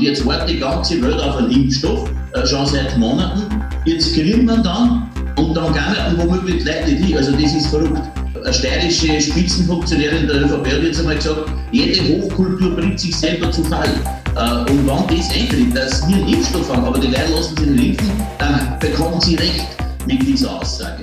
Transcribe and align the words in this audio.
Und 0.00 0.06
jetzt 0.06 0.24
wartet 0.24 0.48
die 0.48 0.58
ganze 0.58 1.02
Welt 1.02 1.20
auf 1.20 1.36
einen 1.36 1.50
Impfstoff, 1.50 2.10
äh, 2.32 2.46
schon 2.46 2.64
seit 2.64 2.96
Monaten. 2.96 3.42
Jetzt 3.84 4.14
kriegen 4.14 4.46
wir 4.46 4.56
dann 4.56 5.10
und 5.36 5.54
dann 5.54 5.74
gehen 5.74 6.16
womöglich 6.16 6.64
die 6.64 6.70
Leute 6.70 6.90
nicht 6.90 7.04
hin. 7.04 7.16
Also 7.18 7.32
das 7.32 7.54
ist 7.54 7.66
verrückt. 7.66 8.00
Eine 8.42 8.50
steirische 8.50 9.20
Spitzenfunktionärin 9.20 10.26
der 10.26 10.44
ÖVP 10.44 10.72
hat 10.72 10.82
jetzt 10.84 11.00
einmal 11.00 11.16
gesagt, 11.16 11.52
jede 11.70 12.00
Hochkultur 12.08 12.76
bringt 12.76 12.98
sich 12.98 13.14
selber 13.14 13.50
zu 13.52 13.62
Fall. 13.62 13.90
Äh, 14.36 14.70
und 14.70 14.88
wenn 14.88 15.18
das 15.18 15.30
eintritt, 15.34 15.76
dass 15.76 16.08
wir 16.08 16.16
einen 16.16 16.28
Impfstoff 16.28 16.74
haben, 16.74 16.86
aber 16.86 16.98
die 16.98 17.08
Leute 17.08 17.32
lassen 17.34 17.56
sich 17.58 17.66
nicht 17.66 18.00
impfen, 18.00 18.10
dann 18.38 18.78
bekommen 18.80 19.20
sie 19.20 19.34
recht 19.34 19.66
mit 20.06 20.26
dieser 20.26 20.58
Aussage. 20.58 21.02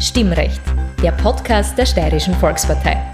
Stimmrecht, 0.00 0.60
der 1.00 1.12
Podcast 1.12 1.78
der 1.78 1.86
Steirischen 1.86 2.34
Volkspartei. 2.34 3.13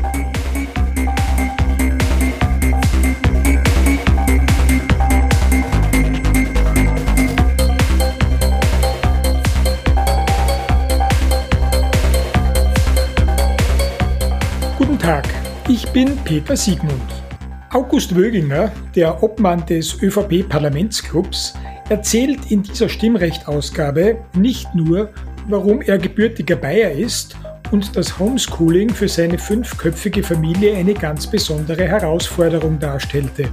Bin 16.03 16.17
Peter 16.23 16.57
Siegmund. 16.57 17.11
August 17.69 18.15
Wöginger, 18.15 18.71
der 18.95 19.21
Obmann 19.21 19.63
des 19.67 20.01
ÖVP-Parlamentsclubs, 20.01 21.53
erzählt 21.89 22.39
in 22.49 22.63
dieser 22.63 22.89
Stimmrechtausgabe 22.89 24.17
nicht 24.35 24.73
nur, 24.73 25.11
warum 25.47 25.83
er 25.83 25.99
gebürtiger 25.99 26.55
Bayer 26.55 26.89
ist 26.89 27.35
und 27.69 27.95
das 27.95 28.17
Homeschooling 28.17 28.89
für 28.89 29.07
seine 29.07 29.37
fünfköpfige 29.37 30.23
Familie 30.23 30.75
eine 30.75 30.95
ganz 30.95 31.27
besondere 31.27 31.87
Herausforderung 31.87 32.79
darstellte. 32.79 33.47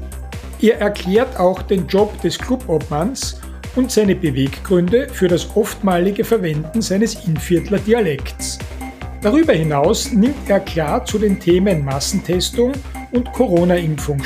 Er 0.63 0.81
erklärt 0.81 1.39
auch 1.39 1.61
den 1.61 1.87
Job 1.87 2.19
des 2.23 2.39
Clubobmanns 2.39 3.43
und 3.77 3.93
seine 3.93 4.15
Beweggründe 4.15 5.11
für 5.11 5.29
das 5.29 5.55
oftmalige 5.55 6.25
Verwenden 6.25 6.81
seines 6.81 7.27
Inviertler 7.27 7.79
Dialekts. 7.81 8.59
Darüber 9.21 9.53
hinaus 9.53 10.13
nimmt 10.13 10.49
er 10.49 10.61
klar 10.61 11.05
zu 11.05 11.19
den 11.19 11.41
Themen 11.41 11.85
Massentestung 11.85 12.73
und 13.11 13.33
Corona-Impfung 13.33 14.23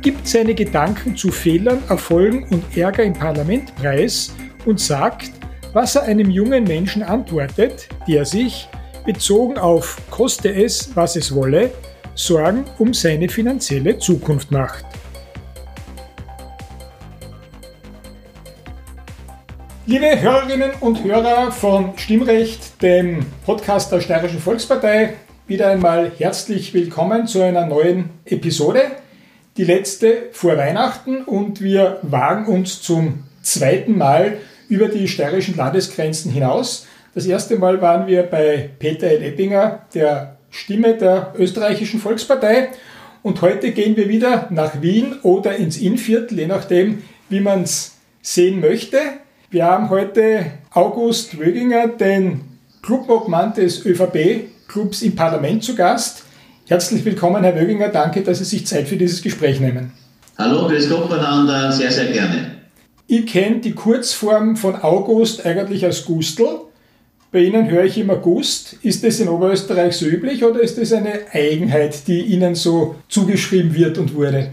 gibt 0.00 0.26
seine 0.26 0.54
Gedanken 0.54 1.16
zu 1.16 1.30
Fehlern, 1.30 1.82
Erfolgen 1.90 2.44
und 2.44 2.64
Ärger 2.74 3.02
im 3.02 3.12
Parlament 3.12 3.74
preis 3.76 4.34
und 4.64 4.80
sagt, 4.80 5.32
was 5.74 5.96
er 5.96 6.04
einem 6.04 6.30
jungen 6.30 6.64
Menschen 6.64 7.02
antwortet, 7.02 7.88
der 8.08 8.24
sich, 8.24 8.68
bezogen 9.04 9.58
auf 9.58 9.98
koste 10.10 10.50
es, 10.50 10.96
was 10.96 11.16
es 11.16 11.34
wolle, 11.34 11.70
Sorgen 12.14 12.64
um 12.78 12.94
seine 12.94 13.28
finanzielle 13.28 13.98
Zukunft 13.98 14.50
macht. 14.50 14.84
Liebe 19.90 20.20
Hörerinnen 20.20 20.70
und 20.78 21.02
Hörer 21.02 21.50
von 21.50 21.98
Stimmrecht, 21.98 22.80
dem 22.80 23.26
Podcast 23.44 23.90
der 23.90 24.00
Steirischen 24.00 24.38
Volkspartei, 24.38 25.14
wieder 25.48 25.66
einmal 25.68 26.12
herzlich 26.16 26.72
willkommen 26.72 27.26
zu 27.26 27.42
einer 27.42 27.66
neuen 27.66 28.10
Episode. 28.24 28.82
Die 29.56 29.64
letzte 29.64 30.28
vor 30.30 30.56
Weihnachten 30.56 31.24
und 31.24 31.60
wir 31.60 31.98
wagen 32.02 32.46
uns 32.46 32.82
zum 32.82 33.24
zweiten 33.42 33.98
Mal 33.98 34.36
über 34.68 34.86
die 34.86 35.08
steirischen 35.08 35.56
Landesgrenzen 35.56 36.30
hinaus. 36.30 36.86
Das 37.16 37.26
erste 37.26 37.56
Mal 37.56 37.82
waren 37.82 38.06
wir 38.06 38.22
bei 38.22 38.70
Peter 38.78 39.08
L. 39.08 39.24
Eppinger, 39.24 39.86
der 39.92 40.36
Stimme 40.50 40.94
der 40.94 41.34
österreichischen 41.36 41.98
Volkspartei. 41.98 42.68
Und 43.24 43.42
heute 43.42 43.72
gehen 43.72 43.96
wir 43.96 44.08
wieder 44.08 44.46
nach 44.50 44.82
Wien 44.82 45.16
oder 45.24 45.56
ins 45.56 45.78
Innviertel, 45.78 46.38
je 46.38 46.46
nachdem, 46.46 47.02
wie 47.28 47.40
man 47.40 47.64
es 47.64 47.96
sehen 48.22 48.60
möchte. 48.60 48.98
Wir 49.52 49.64
haben 49.64 49.90
heute 49.90 50.46
August 50.72 51.36
Wöginger, 51.36 51.88
den 51.88 52.42
Clubobmann 52.82 53.52
des 53.52 53.84
ÖVP-Clubs 53.84 55.02
im 55.02 55.16
Parlament 55.16 55.64
zu 55.64 55.74
Gast. 55.74 56.22
Herzlich 56.68 57.04
willkommen, 57.04 57.42
Herr 57.42 57.60
Wöginger. 57.60 57.88
Danke, 57.88 58.22
dass 58.22 58.38
Sie 58.38 58.44
sich 58.44 58.64
Zeit 58.64 58.86
für 58.86 58.96
dieses 58.96 59.20
Gespräch 59.20 59.58
nehmen. 59.58 59.90
Hallo, 60.38 60.68
grüß 60.68 60.88
Gott 60.88 61.10
miteinander. 61.10 61.72
Sehr, 61.72 61.90
sehr 61.90 62.12
gerne. 62.12 62.58
Ich 63.08 63.26
kenne 63.26 63.56
die 63.56 63.72
Kurzform 63.72 64.56
von 64.56 64.76
August 64.76 65.44
eigentlich 65.44 65.84
als 65.84 66.04
Gustl. 66.04 66.46
Bei 67.32 67.40
Ihnen 67.40 67.68
höre 67.68 67.86
ich 67.86 67.98
immer 67.98 68.18
Gust. 68.18 68.76
Ist 68.82 69.02
das 69.02 69.18
in 69.18 69.28
Oberösterreich 69.28 69.96
so 69.96 70.06
üblich 70.06 70.44
oder 70.44 70.60
ist 70.60 70.78
das 70.78 70.92
eine 70.92 71.22
Eigenheit, 71.32 72.06
die 72.06 72.20
Ihnen 72.20 72.54
so 72.54 72.94
zugeschrieben 73.08 73.74
wird 73.74 73.98
und 73.98 74.14
wurde? 74.14 74.52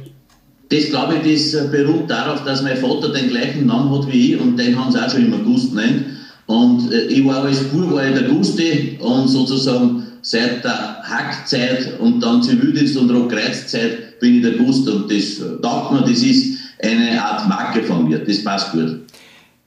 Das 0.69 0.89
glaube 0.89 1.15
ich, 1.23 1.51
das 1.51 1.71
beruht 1.71 2.09
darauf, 2.09 2.43
dass 2.43 2.61
mein 2.61 2.77
Vater 2.77 3.09
den 3.13 3.29
gleichen 3.29 3.67
Namen 3.67 3.91
hat 3.91 4.11
wie 4.11 4.33
ich 4.33 4.41
und 4.41 4.57
den 4.57 4.77
haben 4.77 4.91
sie 4.91 5.01
auch 5.01 5.09
schon 5.09 5.25
immer 5.25 5.39
Gust 5.39 5.73
nennt. 5.73 6.05
Und 6.45 6.91
äh, 6.91 7.07
ich 7.07 7.25
war 7.25 7.43
als 7.43 7.63
Bub 7.65 7.91
war 7.91 8.07
ich 8.07 8.13
der 8.13 8.29
Gusti 8.29 8.97
und 8.99 9.27
sozusagen 9.27 10.03
seit 10.21 10.63
der 10.63 11.01
Hackzeit 11.03 11.99
und 11.99 12.21
dann 12.21 12.43
Zivildienst 12.43 12.97
und 12.97 13.11
Rockkreuzzeit 13.11 14.19
bin 14.19 14.37
ich 14.37 14.41
der 14.41 14.53
Gust 14.53 14.87
und 14.89 15.11
das 15.11 15.41
taugt 15.61 15.91
mir, 15.91 16.01
das 16.01 16.21
ist 16.21 16.57
eine 16.81 17.21
Art 17.21 17.47
Marke 17.47 17.83
von 17.83 18.07
mir, 18.07 18.19
das 18.19 18.43
passt 18.43 18.71
gut. 18.71 19.01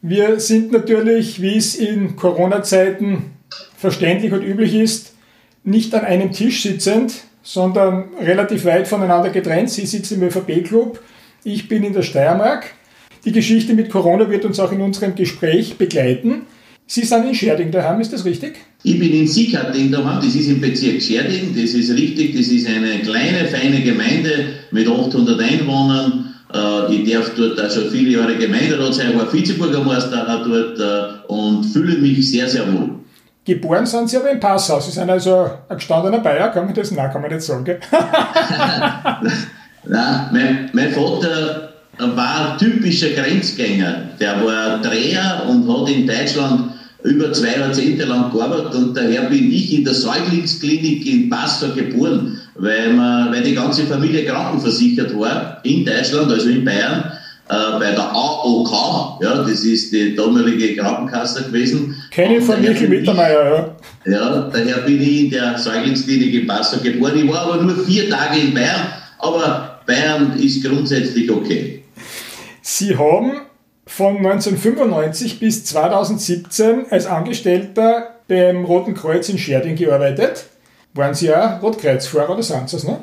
Wir 0.02 0.40
sind 0.40 0.72
natürlich, 0.72 1.40
wie 1.40 1.56
es 1.56 1.74
in 1.74 2.16
Corona-Zeiten 2.16 3.24
verständlich 3.76 4.32
und 4.32 4.42
üblich 4.42 4.74
ist, 4.74 5.14
nicht 5.62 5.94
an 5.94 6.04
einem 6.04 6.32
Tisch 6.32 6.62
sitzend, 6.62 7.12
sondern 7.42 8.04
relativ 8.20 8.64
weit 8.64 8.88
voneinander 8.88 9.30
getrennt. 9.30 9.70
Sie 9.70 9.86
sitzen 9.86 10.20
im 10.20 10.28
ÖVP-Club, 10.28 11.00
ich 11.44 11.68
bin 11.68 11.84
in 11.84 11.92
der 11.92 12.02
Steiermark. 12.02 12.74
Die 13.24 13.32
Geschichte 13.32 13.74
mit 13.74 13.90
Corona 13.90 14.30
wird 14.30 14.44
uns 14.44 14.60
auch 14.60 14.72
in 14.72 14.80
unserem 14.80 15.14
Gespräch 15.14 15.76
begleiten. 15.76 16.42
Sie 16.86 17.04
sind 17.04 17.26
in 17.26 17.34
Scherding 17.34 17.70
daheim, 17.70 18.00
ist 18.00 18.12
das 18.12 18.24
richtig? 18.24 18.56
Ich 18.82 18.98
bin 18.98 19.12
in 19.12 19.28
Sickerding 19.28 19.92
daheim, 19.92 20.20
das 20.24 20.34
ist 20.34 20.48
im 20.48 20.60
Bezirk 20.60 21.00
Scherding, 21.00 21.54
das 21.54 21.74
ist 21.74 21.90
richtig, 21.92 22.36
das 22.36 22.48
ist 22.48 22.66
eine 22.66 22.98
kleine, 23.00 23.46
feine 23.46 23.80
Gemeinde 23.82 24.54
mit 24.72 24.88
800 24.88 25.38
Einwohnern. 25.38 26.34
Äh, 26.52 26.94
ich 26.94 27.12
darf 27.12 27.30
dort 27.36 27.60
auch 27.60 27.70
schon 27.70 27.90
viele 27.90 28.18
Jahre 28.18 28.36
Gemeinderat 28.36 28.94
sein, 28.94 29.16
war 29.16 29.32
Vizebürgermeister 29.32 30.42
dort 30.44 30.80
äh, 30.80 31.32
und 31.32 31.64
fühle 31.66 31.98
mich 31.98 32.28
sehr, 32.28 32.48
sehr 32.48 32.66
wohl. 32.72 32.90
Geboren 33.44 33.86
sind 33.86 34.10
Sie 34.10 34.16
aber 34.16 34.30
in 34.30 34.40
Passau. 34.40 34.80
Sie 34.80 34.90
sind 34.90 35.08
also 35.08 35.50
ein 35.68 35.76
gestandener 35.76 36.18
Bayer, 36.18 36.48
kann 36.50 36.66
man 36.66 36.74
das? 36.74 36.90
Nein, 36.90 37.10
kann 37.10 37.22
man 37.22 37.30
nicht 37.30 37.42
sagen. 37.42 37.64
Gell? 37.64 37.80
Nein, 39.84 40.28
mein, 40.30 40.70
mein 40.72 40.92
Vater 40.92 41.72
war 41.98 42.52
ein 42.52 42.58
typischer 42.58 43.10
Grenzgänger. 43.10 44.10
Der 44.20 44.44
war 44.44 44.78
Dreher 44.82 45.46
und 45.48 45.66
hat 45.68 45.88
in 45.88 46.06
Deutschland 46.06 46.72
über 47.02 47.32
zwei 47.32 47.56
Jahrzehnte 47.56 48.04
lang 48.04 48.30
gearbeitet 48.30 48.74
und 48.74 48.94
daher 48.94 49.22
bin 49.22 49.50
ich 49.50 49.72
in 49.72 49.84
der 49.84 49.94
Säuglingsklinik 49.94 51.06
in 51.06 51.30
Passau 51.30 51.68
geboren, 51.74 52.38
weil, 52.56 52.92
man, 52.92 53.32
weil 53.32 53.42
die 53.42 53.54
ganze 53.54 53.84
Familie 53.86 54.26
krankenversichert 54.26 55.18
war 55.18 55.60
in 55.64 55.86
Deutschland, 55.86 56.30
also 56.30 56.50
in 56.50 56.62
Bayern, 56.62 57.10
äh, 57.50 57.78
bei 57.80 57.90
der 57.90 58.14
AOK, 58.14 59.20
ja, 59.22 59.42
das 59.42 59.64
ist 59.64 59.92
die 59.92 60.14
damalige 60.14 60.76
Krankenkasse 60.76 61.44
gewesen. 61.44 61.96
Kenne 62.12 62.36
ich 62.36 62.44
von 62.44 62.60
Michael 62.60 62.88
Mittermeier, 62.88 63.76
ja. 64.04 64.12
Ja, 64.12 64.50
daher 64.52 64.78
bin 64.82 65.02
ich 65.02 65.24
in 65.24 65.30
der 65.30 65.58
Säuglingsklinik 65.58 66.32
in 66.32 66.46
Passau 66.46 66.78
geboren. 66.80 67.16
Ich 67.16 67.28
war 67.28 67.52
aber 67.52 67.62
nur 67.62 67.84
vier 67.84 68.08
Tage 68.08 68.38
in 68.38 68.54
Bayern, 68.54 68.86
aber 69.18 69.80
Bayern 69.84 70.38
ist 70.38 70.64
grundsätzlich 70.64 71.28
okay. 71.30 71.82
Sie 72.62 72.96
haben 72.96 73.32
von 73.84 74.18
1995 74.18 75.40
bis 75.40 75.64
2017 75.64 76.86
als 76.90 77.06
Angestellter 77.06 78.20
beim 78.28 78.64
Roten 78.64 78.94
Kreuz 78.94 79.28
in 79.28 79.38
Scherding 79.38 79.74
gearbeitet. 79.74 80.46
Waren 80.94 81.14
Sie 81.14 81.26
ja 81.26 81.58
Rotkreuzfahrer 81.58 82.30
oder 82.30 82.42
sind 82.44 82.70
Sie 82.70 82.76
es, 82.76 82.84
ne? 82.84 82.98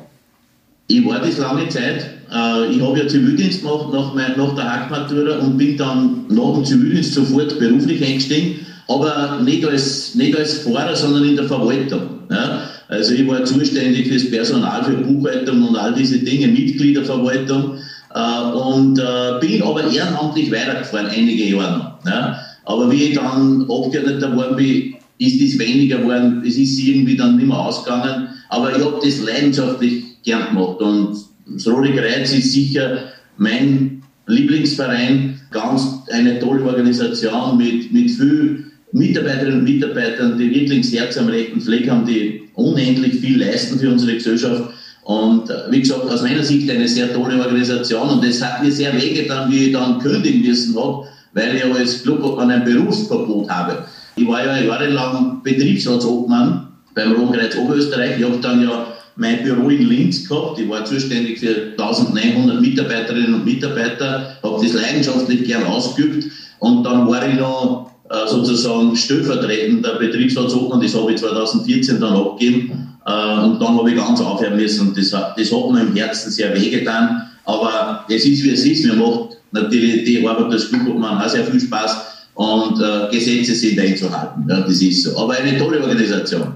Ich 0.90 1.04
war 1.04 1.20
das 1.20 1.36
lange 1.36 1.68
Zeit. 1.68 2.06
Äh, 2.32 2.72
ich 2.72 2.80
habe 2.80 2.98
ja 2.98 3.06
Zivildienst 3.06 3.60
gemacht 3.60 3.92
nach, 3.92 4.14
mein, 4.14 4.38
nach 4.38 4.54
der 4.54 4.72
Hackmatura 4.72 5.38
und 5.38 5.58
bin 5.58 5.76
dann 5.76 6.24
nach 6.28 6.54
dem 6.54 6.64
Zivildienst 6.64 7.12
sofort 7.12 7.58
beruflich 7.58 8.02
eingestiegen, 8.02 8.66
aber 8.88 9.40
nicht 9.44 9.66
als, 9.66 10.14
nicht 10.14 10.36
als 10.36 10.58
Fahrer, 10.60 10.96
sondern 10.96 11.24
in 11.24 11.36
der 11.36 11.44
Verwaltung. 11.44 12.00
Ja? 12.30 12.62
Also 12.88 13.12
ich 13.12 13.28
war 13.28 13.44
zuständig 13.44 14.08
fürs 14.08 14.30
Personal, 14.30 14.82
für 14.82 14.92
Buchhaltung 14.92 15.68
und 15.68 15.76
all 15.76 15.92
diese 15.92 16.18
Dinge, 16.20 16.48
Mitgliederverwaltung. 16.48 17.74
Äh, 18.14 18.50
und 18.52 18.98
äh, 18.98 19.38
bin 19.40 19.62
aber 19.62 19.92
ehrenamtlich 19.92 20.50
weitergefahren, 20.50 21.08
einige 21.08 21.44
Jahre 21.54 21.78
noch. 21.78 22.10
Ja. 22.10 22.38
Aber 22.64 22.90
wie 22.90 23.04
ich 23.04 23.14
dann 23.14 23.62
Abgeordneter 23.62 24.30
geworden 24.30 24.56
bin, 24.56 24.94
ist 25.18 25.42
das 25.42 25.58
weniger 25.58 25.98
geworden, 25.98 26.42
es 26.46 26.56
ist 26.56 26.78
irgendwie 26.78 27.16
dann 27.16 27.36
nicht 27.36 27.48
mehr 27.48 27.58
ausgegangen, 27.58 28.28
aber 28.48 28.76
ich 28.76 28.82
habe 28.82 29.00
das 29.02 29.20
leidenschaftlich 29.20 30.07
gern 30.28 30.54
gemacht 30.54 30.80
und 30.80 31.16
das 31.46 31.66
Rote 31.66 31.92
Kreuz 31.94 32.32
ist 32.32 32.52
sicher 32.52 32.98
mein 33.38 34.02
Lieblingsverein, 34.26 35.40
ganz 35.50 36.02
eine 36.10 36.38
tolle 36.38 36.62
Organisation 36.64 37.56
mit, 37.56 37.90
mit 37.92 38.10
viel 38.10 38.66
Mitarbeiterinnen 38.92 39.60
und 39.60 39.64
Mitarbeitern, 39.64 40.38
die 40.38 40.50
wirklich 40.50 40.82
das 40.82 40.92
Herz 40.92 41.16
am 41.16 41.28
rechten 41.28 41.60
Fleck 41.60 41.88
haben, 41.88 42.06
die 42.06 42.42
unendlich 42.54 43.20
viel 43.20 43.38
leisten 43.38 43.78
für 43.78 43.90
unsere 43.90 44.14
Gesellschaft. 44.14 44.70
Und 45.04 45.48
äh, 45.48 45.70
wie 45.70 45.80
gesagt, 45.80 46.02
aus 46.02 46.22
meiner 46.22 46.42
Sicht 46.42 46.70
eine 46.70 46.86
sehr 46.86 47.12
tolle 47.14 47.40
Organisation. 47.40 48.08
Und 48.08 48.24
das 48.24 48.42
hat 48.42 48.62
mir 48.62 48.70
sehr 48.70 48.94
wehgetan, 48.94 49.50
wie 49.50 49.66
ich 49.66 49.72
dann 49.72 49.98
kündigen 49.98 50.42
müssen 50.42 50.76
habe, 50.76 51.06
weil 51.32 51.56
ich 51.56 51.64
als 51.64 52.02
Clubobmann 52.02 52.50
ein 52.50 52.64
Berufsverbot 52.64 53.48
habe. 53.48 53.84
Ich 54.16 54.26
war 54.26 54.44
ja 54.44 54.58
jahrelang 54.58 55.40
Betriebsratsobmann 55.42 56.68
beim 56.94 57.12
Rotkreuz 57.12 57.56
Oberösterreich. 57.56 58.18
Ich 58.18 58.24
habe 58.24 58.38
dann 58.42 58.62
ja 58.62 58.86
mein 59.18 59.42
Büro 59.42 59.68
in 59.68 59.88
Linz 59.88 60.28
gehabt. 60.28 60.60
Ich 60.60 60.68
war 60.68 60.84
zuständig 60.84 61.40
für 61.40 61.72
1900 61.76 62.60
Mitarbeiterinnen 62.60 63.34
und 63.34 63.44
Mitarbeiter, 63.44 64.38
habe 64.42 64.64
das 64.64 64.72
leidenschaftlich 64.72 65.44
gern 65.44 65.64
ausgeübt. 65.64 66.30
Und 66.60 66.84
dann 66.84 67.06
war 67.08 67.28
ich 67.28 67.34
noch 67.34 67.90
äh, 68.08 68.28
sozusagen 68.28 68.94
stellvertretender 68.96 69.96
Betriebsratsobmann. 69.96 70.80
Das 70.80 70.94
habe 70.94 71.12
ich 71.12 71.18
2014 71.18 72.00
dann 72.00 72.14
abgegeben. 72.14 72.96
Äh, 73.06 73.40
und 73.40 73.60
dann 73.60 73.76
habe 73.76 73.90
ich 73.90 73.96
ganz 73.96 74.20
aufhören 74.20 74.56
müssen. 74.56 74.94
Das, 74.94 75.10
das 75.10 75.52
hat 75.52 75.70
mir 75.70 75.80
im 75.80 75.96
Herzen 75.96 76.30
sehr 76.30 76.54
wehgetan. 76.54 77.22
Aber 77.44 78.04
es 78.08 78.24
ist, 78.24 78.44
wie 78.44 78.50
es 78.50 78.64
ist. 78.64 78.84
Mir 78.84 78.94
macht 78.94 79.38
natürlich 79.50 80.04
die 80.04 80.26
Arbeit 80.26 80.52
als 80.52 80.68
Clubobmann 80.68 81.20
auch 81.20 81.28
sehr 81.28 81.44
viel 81.44 81.60
Spaß. 81.60 81.96
Und 82.34 82.80
äh, 82.80 83.10
Gesetze 83.10 83.52
sind 83.52 83.80
einzuhalten. 83.80 84.46
Ja, 84.48 84.60
das 84.60 84.80
ist 84.80 85.02
so. 85.02 85.18
Aber 85.18 85.34
eine 85.34 85.58
tolle 85.58 85.82
Organisation. 85.82 86.54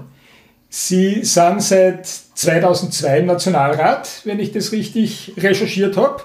Sie 0.75 1.23
sind 1.23 1.61
seit 1.61 2.07
2002 2.07 3.19
im 3.19 3.27
Nationalrat, 3.27 4.09
wenn 4.23 4.39
ich 4.39 4.53
das 4.53 4.71
richtig 4.71 5.33
recherchiert 5.37 5.95
habe, 5.97 6.23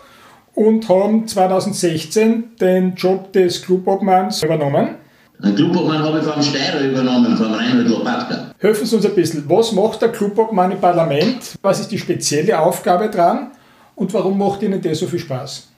und 0.55 0.89
haben 0.89 1.29
2016 1.29 2.57
den 2.59 2.95
Job 2.95 3.31
des 3.35 3.61
Clubobmanns 3.61 4.43
übernommen. 4.43 4.95
Den 5.45 5.55
Clubobmann 5.55 5.99
habe 5.99 6.21
ich 6.21 6.25
vom 6.25 6.43
Steirer 6.43 6.81
übernommen, 6.81 7.37
vom 7.37 7.53
Reinhard 7.53 7.89
Lopatka. 7.89 8.55
Helfen 8.57 8.87
Sie 8.87 8.97
uns 8.97 9.05
ein 9.05 9.15
bisschen. 9.15 9.45
Was 9.51 9.73
macht 9.73 10.01
der 10.01 10.13
Clubobmann 10.13 10.73
im 10.73 10.81
Parlament? 10.81 11.59
Was 11.61 11.81
ist 11.81 11.91
die 11.91 11.99
spezielle 11.99 12.59
Aufgabe 12.59 13.11
dran? 13.11 13.51
Und 13.97 14.15
warum 14.15 14.39
macht 14.39 14.63
Ihnen 14.63 14.81
das 14.81 15.01
so 15.01 15.07
viel 15.09 15.19
Spaß? 15.19 15.69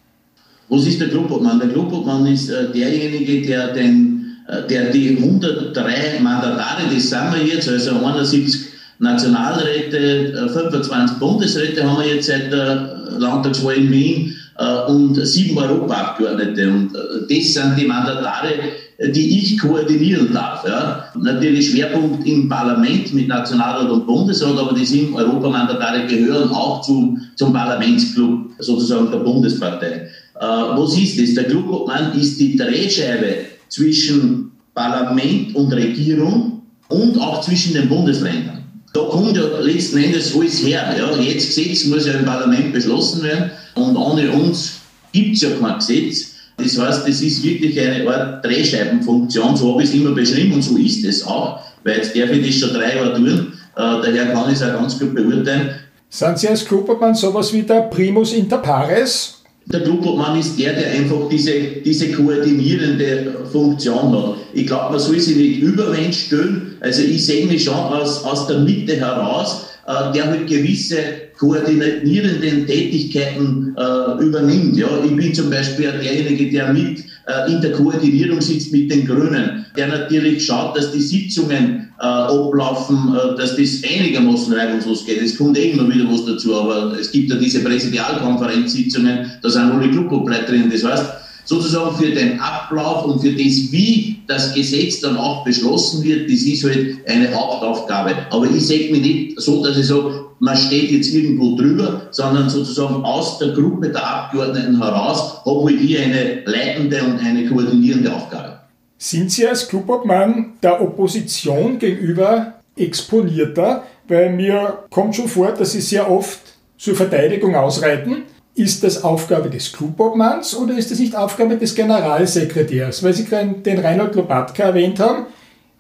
Was 0.69 0.87
ist 0.87 1.01
der 1.01 1.09
Clubobmann? 1.09 1.59
Der 1.59 1.71
Clubobmann 1.71 2.25
ist 2.29 2.49
äh, 2.49 2.71
derjenige, 2.71 3.45
der 3.49 3.73
den 3.73 4.20
der 4.69 4.91
die 4.91 5.17
103 5.19 6.21
Mandatare, 6.21 6.83
das 6.93 7.11
sind 7.11 7.35
wir 7.35 7.55
jetzt, 7.55 7.69
also 7.69 8.05
71 8.05 8.71
Nationalräte, 9.01 10.49
25 10.53 11.17
äh, 11.17 11.19
Bundesräte 11.19 11.89
haben 11.89 12.03
wir 12.03 12.15
jetzt 12.15 12.27
seit 12.27 12.53
der 12.53 12.97
Landtagswahl 13.19 13.77
in 13.77 13.91
Wien 13.91 14.37
äh, 14.59 14.91
und 14.91 15.15
sieben 15.27 15.57
Europaabgeordnete. 15.57 16.69
Und 16.69 16.93
das 16.95 17.55
sind 17.55 17.79
die 17.79 17.87
Mandatare, 17.87 18.53
die 18.99 19.39
ich 19.39 19.59
koordinieren 19.59 20.33
darf. 20.35 20.67
Ja. 20.67 21.07
Natürlich 21.19 21.71
Schwerpunkt 21.71 22.27
im 22.27 22.49
Parlament 22.49 23.15
mit 23.15 23.29
Nationalrat 23.29 23.91
und 23.91 24.07
Bundesrat, 24.07 24.59
aber 24.59 24.75
die 24.75 24.85
sieben 24.85 25.15
Europamandatare 25.15 26.07
gehören 26.07 26.51
auch 26.51 26.83
zum, 26.83 27.23
zum 27.37 27.53
Parlamentsclub 27.53 28.51
sozusagen 28.59 29.11
der 29.11 29.19
Bundespartei. 29.19 30.09
Äh, 30.39 30.45
was 30.45 30.99
ist 30.99 31.19
das? 31.19 31.35
Der 31.35 31.45
Clubobmann 31.45 32.13
ist 32.19 32.39
die 32.39 32.57
Drehscheibe 32.57 33.47
zwischen 33.69 34.40
Parlament 34.75 35.55
und 35.55 35.73
Regierung 35.73 36.63
und 36.89 37.19
auch 37.19 37.41
zwischen 37.41 37.75
den 37.75 37.89
Bundesländern. 37.89 38.65
Da 38.93 39.01
kommt 39.03 39.37
ja 39.37 39.43
letzten 39.61 39.99
Endes 39.99 40.35
alles 40.35 40.65
her. 40.65 40.95
Ja. 40.99 41.17
Jetzt 41.21 41.55
Gesetz 41.55 41.85
muss 41.87 42.07
ja 42.07 42.15
im 42.15 42.25
Parlament 42.25 42.73
beschlossen 42.73 43.23
werden 43.23 43.51
und 43.75 43.97
ohne 43.97 44.31
uns 44.33 44.81
gibt 45.13 45.37
es 45.37 45.43
ja 45.43 45.51
kein 45.51 45.79
Gesetz. 45.79 46.33
Das 46.57 46.79
heißt, 46.79 47.09
das 47.09 47.23
ist 47.23 47.43
wirklich 47.43 47.81
eine 47.81 48.09
Art 48.09 48.45
Drehscheibenfunktion, 48.45 49.57
so 49.57 49.73
habe 49.73 49.83
ich 49.83 49.89
es 49.89 49.95
immer 49.95 50.11
beschrieben 50.11 50.55
und 50.55 50.63
so 50.63 50.77
ist 50.77 51.05
es 51.05 51.27
auch, 51.27 51.61
weil 51.85 51.97
jetzt 51.97 52.15
darf 52.15 52.31
ich 52.31 52.47
das 52.47 52.57
schon 52.57 52.79
drei 52.79 52.97
Jahre 52.97 53.15
tun, 53.15 53.25
äh, 53.29 53.53
daher 53.77 54.33
kann 54.33 54.51
ich 54.51 54.57
es 54.57 54.63
auch 54.63 54.75
ganz 54.75 54.99
gut 54.99 55.15
beurteilen. 55.15 55.71
Sind 56.11 56.39
Sie 56.39 56.49
als 56.49 56.65
Klubobmann 56.65 57.15
sowas 57.15 57.53
wie 57.53 57.63
der 57.63 57.83
Primus 57.83 58.33
inter 58.33 58.59
pares? 58.59 59.40
Der 59.67 59.83
Clubobmann 59.83 60.39
ist 60.39 60.59
der, 60.59 60.73
der 60.73 60.91
einfach 60.93 61.29
diese, 61.31 61.53
diese 61.85 62.11
koordinierende 62.13 63.47
Funktion 63.53 64.13
hat. 64.13 64.37
Ich 64.53 64.67
glaube, 64.67 64.93
man 64.93 64.99
soll 65.01 65.21
sich 65.21 65.37
nicht 65.37 65.61
übermensch 65.61 66.27
stellen. 66.27 66.77
Also 66.81 67.03
ich 67.03 67.25
sehe 67.25 67.47
mich 67.47 67.65
schon 67.65 67.75
aus, 67.75 68.25
aus 68.25 68.47
der 68.49 68.61
Mitte 68.61 68.97
heraus, 68.97 69.67
äh, 69.87 70.13
der 70.13 70.27
halt 70.27 70.49
gewisse 70.49 70.97
koordinierenden 71.39 72.67
Tätigkeiten 72.67 73.77
äh, 73.77 74.23
übernimmt. 74.23 74.77
Ja, 74.77 74.89
ich 75.05 75.15
bin 75.15 75.33
zum 75.33 75.51
Beispiel 75.51 75.93
derjenige, 75.93 76.51
der 76.51 76.73
mit 76.73 77.05
in 77.49 77.61
der 77.61 77.73
Koordinierung 77.73 78.41
sitzt 78.41 78.73
mit 78.73 78.91
den 78.91 79.07
Grünen, 79.07 79.67
der 79.77 79.89
natürlich 79.89 80.45
schaut, 80.45 80.77
dass 80.77 80.93
die 80.93 81.01
Sitzungen 81.01 81.89
äh, 82.01 82.05
ablaufen, 82.05 83.15
äh, 83.15 83.37
dass 83.37 83.57
das 83.57 83.83
einigermaßen 83.85 84.53
reibungslos 84.53 85.05
geht. 85.05 85.23
Es 85.23 85.37
kommt 85.37 85.59
eh 85.59 85.71
immer 85.71 85.89
wieder 85.93 86.11
was 86.11 86.25
dazu, 86.25 86.55
aber 86.55 86.99
es 86.99 87.11
gibt 87.11 87.31
ja 87.31 87.37
diese 87.37 87.61
Präsidialkonferenzsitzungen, 87.61 89.31
da 89.43 89.49
sind 89.49 89.71
alle 89.71 89.91
Clubobleiter 89.91 90.53
drin. 90.53 90.71
Das 90.73 90.85
heißt, 90.85 91.05
sozusagen 91.45 91.97
für 91.97 92.11
den 92.11 92.41
Ablauf 92.41 93.05
und 93.05 93.21
für 93.21 93.33
das, 93.33 93.73
wie 93.73 94.19
das 94.27 94.55
Gesetz 94.55 95.01
dann 95.01 95.17
auch 95.17 95.45
beschlossen 95.45 96.05
wird, 96.05 96.31
das 96.31 96.43
ist 96.43 96.65
halt 96.65 96.97
eine 97.07 97.35
Hauptaufgabe. 97.35 98.15
Aber 98.31 98.47
ich 98.47 98.67
sehe 98.67 98.91
mich 98.93 99.03
nicht 99.03 99.41
so, 99.41 99.63
dass 99.65 99.77
ich 99.77 99.87
sage, 99.87 100.30
man 100.41 100.57
steht 100.57 100.91
jetzt 100.91 101.15
irgendwo 101.15 101.55
drüber, 101.55 102.09
sondern 102.11 102.49
sozusagen 102.49 103.05
aus 103.05 103.39
der 103.39 103.49
Gruppe 103.49 103.91
der 103.91 104.05
Abgeordneten 104.05 104.83
heraus 104.83 105.43
ich 105.71 105.81
hier 105.81 106.01
eine 106.01 106.43
leitende 106.45 107.03
und 107.03 107.19
eine 107.19 107.47
koordinierende 107.47 108.13
Aufgabe. 108.13 108.59
Sind 108.97 109.31
Sie 109.31 109.47
als 109.47 109.69
Clubobmann 109.69 110.55
der 110.63 110.81
Opposition 110.83 111.79
gegenüber 111.79 112.55
exponierter? 112.77 113.85
Weil 114.09 114.31
mir 114.33 114.85
kommt 114.91 115.15
schon 115.15 115.29
vor, 115.29 115.53
dass 115.53 115.73
Sie 115.73 115.81
sehr 115.81 116.11
oft 116.11 116.41
zur 116.79 116.95
Verteidigung 116.97 117.55
ausreiten. 117.55 118.25
Ist 118.55 118.83
das 118.83 119.05
Aufgabe 119.05 119.49
des 119.49 119.73
Clubobmanns 119.73 120.57
oder 120.57 120.77
ist 120.77 120.91
das 120.91 120.99
nicht 120.99 121.15
Aufgabe 121.15 121.57
des 121.57 121.75
Generalsekretärs? 121.75 123.03
Weil 123.03 123.15
Sie 123.15 123.25
gerade 123.25 123.53
den 123.65 123.79
Reinhold 123.79 124.15
Lopatka 124.15 124.65
erwähnt 124.65 124.99
haben, 125.01 125.27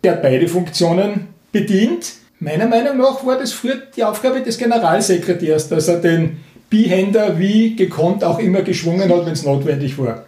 der 0.04 0.12
beide 0.12 0.48
Funktionen 0.48 1.28
bedient. 1.50 2.19
Meiner 2.42 2.66
Meinung 2.66 2.96
nach 2.96 3.24
war 3.26 3.38
das 3.38 3.52
früher 3.52 3.76
die 3.94 4.02
Aufgabe 4.02 4.40
des 4.40 4.56
Generalsekretärs, 4.56 5.68
dass 5.68 5.88
er 5.88 6.00
den 6.00 6.38
Bihänder 6.70 7.38
wie 7.38 7.76
gekonnt 7.76 8.24
auch 8.24 8.38
immer 8.38 8.62
geschwungen 8.62 9.10
hat, 9.10 9.26
wenn 9.26 9.34
es 9.34 9.44
notwendig 9.44 9.98
war. 9.98 10.24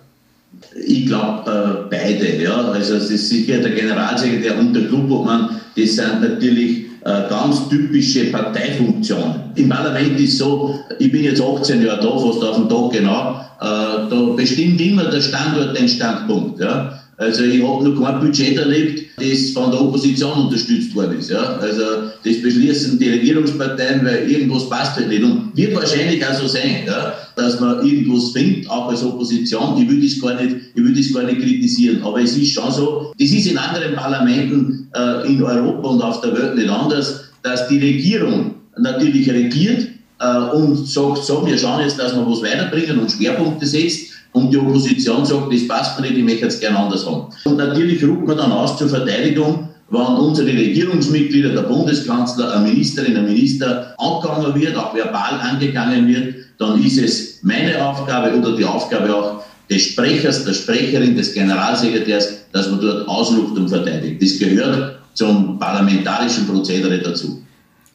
Ich 0.84 1.06
glaube 1.06 1.88
äh, 1.90 1.90
beide, 1.90 2.42
ja. 2.42 2.54
Also 2.54 2.96
es 2.96 3.10
ist 3.10 3.30
sicher 3.30 3.58
der 3.58 3.70
Generalsekretär 3.70 4.58
und 4.58 4.74
der 4.74 4.88
Clubobmann, 4.88 5.60
das 5.74 5.96
sind 5.96 6.20
natürlich 6.20 6.84
äh, 7.04 7.28
ganz 7.30 7.68
typische 7.70 8.26
Parteifunktionen. 8.26 9.52
Im 9.54 9.70
Parlament 9.70 10.20
ist 10.20 10.36
so, 10.36 10.78
ich 10.98 11.10
bin 11.10 11.24
jetzt 11.24 11.40
18 11.40 11.82
Jahre 11.82 12.02
da, 12.02 12.18
fast 12.18 12.44
auf 12.44 12.56
den 12.56 12.68
Tag 12.68 12.92
genau, 12.92 13.40
äh, 13.58 14.10
da 14.10 14.34
bestimmt 14.36 14.78
immer 14.82 15.04
der 15.04 15.22
Standort 15.22 15.78
den 15.78 15.88
Standpunkt. 15.88 16.60
Ja. 16.60 17.01
Also 17.22 17.44
ich 17.44 17.62
habe 17.62 17.88
noch 17.88 18.04
kein 18.04 18.20
Budget 18.20 18.56
erlebt, 18.56 19.04
das 19.16 19.50
von 19.50 19.70
der 19.70 19.80
Opposition 19.80 20.46
unterstützt 20.46 20.94
worden 20.94 21.18
ist. 21.18 21.30
Ja? 21.30 21.56
Also 21.58 21.82
das 22.24 22.42
beschließen 22.42 22.98
die 22.98 23.10
Regierungsparteien, 23.10 24.04
weil 24.04 24.28
irgendwas 24.28 24.68
passt 24.68 24.96
halt 24.96 25.08
nicht. 25.08 25.22
Und 25.22 25.56
wird 25.56 25.74
wahrscheinlich 25.74 26.26
auch 26.26 26.34
so 26.34 26.48
sein, 26.48 26.84
ja? 26.86 27.14
dass 27.36 27.60
man 27.60 27.86
irgendwas 27.86 28.30
findet, 28.32 28.68
auch 28.68 28.88
als 28.88 29.04
Opposition. 29.04 29.80
Ich 29.80 29.88
will 29.88 30.02
das 30.02 30.20
gar 30.20 30.42
nicht, 30.42 30.56
das 30.74 31.14
gar 31.14 31.22
nicht 31.22 31.40
kritisieren. 31.40 32.02
Aber 32.02 32.20
es 32.20 32.36
ist 32.36 32.52
schon 32.52 32.70
so, 32.72 33.12
das 33.18 33.30
ist 33.30 33.46
in 33.46 33.56
anderen 33.56 33.94
Parlamenten 33.94 34.88
äh, 34.94 35.28
in 35.32 35.42
Europa 35.42 35.88
und 35.88 36.02
auf 36.02 36.20
der 36.22 36.36
Welt 36.36 36.56
nicht 36.56 36.68
anders, 36.68 37.24
dass 37.42 37.68
die 37.68 37.78
Regierung 37.78 38.56
natürlich 38.78 39.30
regiert 39.30 39.88
äh, 40.18 40.38
und 40.56 40.88
sagt, 40.88 41.24
so, 41.24 41.46
wir 41.46 41.56
schauen 41.56 41.82
jetzt, 41.82 41.98
dass 41.98 42.14
wir 42.14 42.26
was 42.26 42.42
weiterbringen 42.42 42.98
und 42.98 43.12
Schwerpunkte 43.12 43.66
setzt 43.66 44.12
und 44.32 44.52
die 44.52 44.58
Opposition 44.58 45.24
sagt, 45.24 45.52
das 45.52 45.68
passt 45.68 46.00
mir 46.00 46.06
nicht, 46.06 46.18
ich 46.18 46.24
möchte 46.24 46.46
es 46.46 46.60
gerne 46.60 46.78
anders 46.78 47.06
haben. 47.06 47.26
Und 47.44 47.56
natürlich 47.56 48.02
ruft 48.04 48.26
man 48.26 48.36
dann 48.36 48.52
aus 48.52 48.78
zur 48.78 48.88
Verteidigung, 48.88 49.68
wenn 49.90 50.00
unsere 50.00 50.48
Regierungsmitglieder, 50.48 51.50
der 51.50 51.62
Bundeskanzler, 51.62 52.56
eine 52.56 52.68
Ministerin, 52.68 53.16
ein 53.16 53.26
Minister 53.26 53.94
angegangen 53.98 54.54
wird, 54.58 54.76
auch 54.76 54.94
verbal 54.94 55.38
angegangen 55.40 56.08
wird, 56.08 56.34
dann 56.58 56.82
ist 56.82 56.98
es 56.98 57.42
meine 57.42 57.84
Aufgabe 57.84 58.38
oder 58.38 58.56
die 58.56 58.64
Aufgabe 58.64 59.14
auch 59.14 59.42
des 59.68 59.82
Sprechers, 59.82 60.44
der 60.44 60.54
Sprecherin, 60.54 61.14
des 61.14 61.34
Generalsekretärs, 61.34 62.38
dass 62.52 62.70
man 62.70 62.80
dort 62.80 63.06
ausruft 63.06 63.56
und 63.56 63.68
verteidigt. 63.68 64.22
Das 64.22 64.38
gehört 64.38 64.98
zum 65.12 65.58
parlamentarischen 65.58 66.46
Prozedere 66.46 66.98
dazu. 66.98 67.42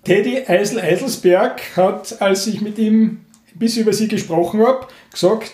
Teddy 0.04 0.44
Eisel-Eiselsberg 0.48 1.62
hat, 1.76 2.22
als 2.22 2.46
ich 2.48 2.62
mit 2.62 2.78
ihm 2.78 3.20
bis 3.60 3.76
ich 3.76 3.82
über 3.82 3.94
sie 3.94 4.08
gesprochen 4.08 4.62
habe, 4.66 4.88
gesagt, 5.12 5.52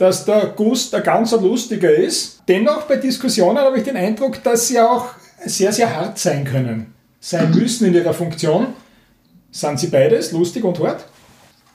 dass 0.00 0.24
der 0.24 0.54
Gust 0.56 0.94
ein 0.94 1.02
ganz 1.02 1.32
lustiger 1.32 1.94
ist. 1.94 2.40
Dennoch 2.48 2.84
bei 2.84 2.96
Diskussionen 2.96 3.58
habe 3.58 3.76
ich 3.76 3.84
den 3.84 3.96
Eindruck, 3.96 4.42
dass 4.42 4.68
sie 4.68 4.80
auch 4.80 5.10
sehr, 5.44 5.72
sehr 5.72 5.94
hart 5.94 6.18
sein 6.18 6.44
können, 6.44 6.94
sein 7.20 7.50
müssen 7.50 7.88
in 7.88 7.94
ihrer 7.94 8.14
Funktion. 8.14 8.68
Sind 9.50 9.78
sie 9.78 9.88
beides, 9.88 10.32
lustig 10.32 10.64
und 10.64 10.80
hart? 10.80 11.04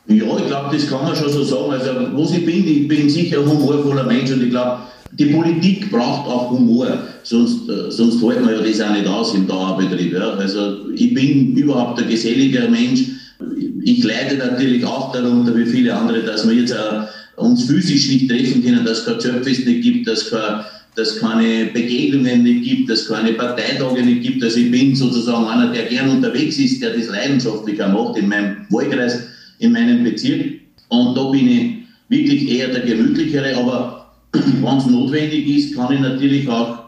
Ja, 0.07 0.37
ich 0.37 0.47
glaube, 0.47 0.75
das 0.75 0.89
kann 0.89 1.03
man 1.03 1.15
schon 1.15 1.29
so 1.29 1.43
sagen. 1.43 1.71
Also, 1.71 1.91
was 2.13 2.31
ich 2.31 2.43
bin, 2.43 2.67
ich 2.67 2.87
bin 2.87 3.07
sicher 3.07 3.41
ein 3.41 3.47
humorvoller 3.47 4.05
Mensch 4.05 4.31
und 4.31 4.41
ich 4.41 4.49
glaube, 4.49 4.79
die 5.11 5.25
Politik 5.25 5.91
braucht 5.91 6.27
auch 6.27 6.49
Humor, 6.49 6.87
sonst, 7.21 7.69
äh, 7.69 7.91
sonst 7.91 8.23
hält 8.23 8.43
man 8.43 8.55
ja 8.55 8.61
das 8.61 8.81
auch 8.81 8.91
nicht 8.91 9.07
aus 9.07 9.35
im 9.35 9.47
Dauerbetrieb. 9.47 10.13
Ja. 10.13 10.31
Also 10.31 10.89
ich 10.95 11.13
bin 11.13 11.55
überhaupt 11.55 12.01
ein 12.01 12.09
geselliger 12.09 12.69
Mensch. 12.69 13.03
Ich 13.83 14.03
leide 14.03 14.37
natürlich 14.37 14.83
auch 14.83 15.11
darunter, 15.11 15.55
wie 15.55 15.65
viele 15.65 15.95
andere, 15.95 16.23
dass 16.23 16.47
wir 16.47 16.55
jetzt 16.55 16.75
auch 16.75 17.07
uns 17.37 17.65
physisch 17.65 18.09
nicht 18.09 18.29
treffen 18.29 18.63
können, 18.63 18.85
dass 18.85 18.99
es 18.99 19.05
kein 19.05 19.19
Zöpfest 19.19 19.65
nicht 19.65 19.81
gibt, 19.81 20.07
dass 20.07 20.31
es 20.95 21.19
keine 21.19 21.65
Begegnungen 21.73 22.43
nicht 22.43 22.63
gibt, 22.63 22.89
dass 22.89 23.01
es 23.01 23.07
keine 23.09 23.33
Parteitage 23.33 24.01
nicht 24.03 24.21
gibt. 24.23 24.43
Also 24.43 24.59
ich 24.59 24.71
bin 24.71 24.95
sozusagen 24.95 25.45
einer, 25.45 25.71
der 25.71 25.85
gern 25.85 26.09
unterwegs 26.09 26.57
ist, 26.57 26.81
der 26.81 26.95
das 26.95 27.07
leidenschaftlich 27.07 27.81
auch 27.83 27.91
macht 27.91 28.17
in 28.17 28.29
meinem 28.29 28.65
Wahlkreis, 28.69 29.27
in 29.59 29.73
meinem 29.73 30.03
Bezirk. 30.03 30.61
Und 30.89 31.15
da 31.17 31.23
bin 31.29 31.47
ich 31.47 31.71
wirklich 32.09 32.49
eher 32.49 32.69
der 32.69 32.81
Gemütlichere, 32.81 33.57
aber 33.57 34.13
wenn 34.33 34.77
es 34.77 34.85
notwendig 34.85 35.47
ist, 35.47 35.75
kann 35.75 35.93
ich 35.93 35.99
natürlich 35.99 36.47
auch 36.47 36.85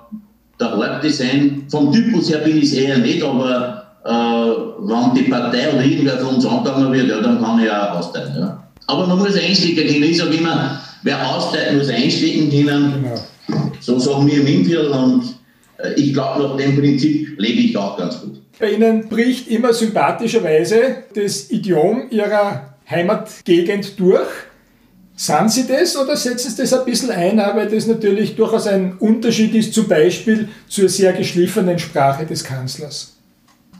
der 0.59 0.77
Harte 0.77 1.09
sein. 1.09 1.63
Vom 1.69 1.91
Typus 1.91 2.29
her 2.29 2.39
bin 2.39 2.57
ich 2.57 2.65
es 2.65 2.73
eher 2.73 2.97
nicht, 2.99 3.23
aber 3.23 3.83
äh, 4.05 4.09
wenn 4.09 5.13
die 5.15 5.29
Partei 5.29 5.69
oder 5.73 5.83
irgendwer 5.83 6.17
von 6.19 6.35
uns 6.35 6.45
angegangen 6.45 6.93
wird, 6.93 7.07
ja, 7.07 7.21
dann 7.21 7.41
kann 7.41 7.59
ich 7.61 7.69
auch 7.69 7.97
austeilen. 7.97 8.33
Ja. 8.37 8.56
Aber 8.87 9.05
man 9.05 9.19
muss 9.19 9.35
einstecken 9.35 9.75
können. 9.75 10.03
Ich 10.03 10.17
sage 10.17 10.35
immer, 10.35 10.81
wer 11.03 11.29
austeilt, 11.29 11.77
muss 11.77 11.89
einstecken 11.89 12.49
können. 12.49 13.03
Genau. 13.03 13.71
So 13.79 13.99
sagen 13.99 14.27
wir 14.27 14.41
im 14.41 14.47
Innviertel 14.47 14.91
und 14.91 15.23
äh, 15.77 15.93
ich 15.93 16.13
glaube, 16.13 16.43
nach 16.43 16.57
dem 16.57 16.77
Prinzip 16.77 17.39
lebe 17.39 17.61
ich 17.61 17.77
auch 17.77 17.97
ganz 17.97 18.19
gut. 18.21 18.41
Bei 18.59 18.71
Ihnen 18.71 19.07
bricht 19.07 19.49
immer 19.49 19.71
sympathischerweise 19.71 21.03
das 21.13 21.51
Idiom 21.51 22.07
Ihrer 22.09 22.75
Heimatgegend 22.89 23.99
durch. 23.99 24.27
Sind 25.15 25.51
Sie 25.51 25.67
das 25.67 25.97
oder 25.97 26.15
setzen 26.15 26.51
Sie 26.51 26.61
das 26.61 26.73
ein 26.73 26.85
bisschen 26.85 27.11
ein, 27.11 27.37
weil 27.37 27.67
das 27.69 27.87
natürlich 27.87 28.35
durchaus 28.35 28.67
ein 28.67 28.97
Unterschied 28.97 29.53
ist, 29.55 29.73
zum 29.73 29.87
Beispiel 29.87 30.47
zur 30.67 30.89
sehr 30.89 31.13
geschliffenen 31.13 31.79
Sprache 31.79 32.25
des 32.25 32.43
Kanzlers? 32.43 33.13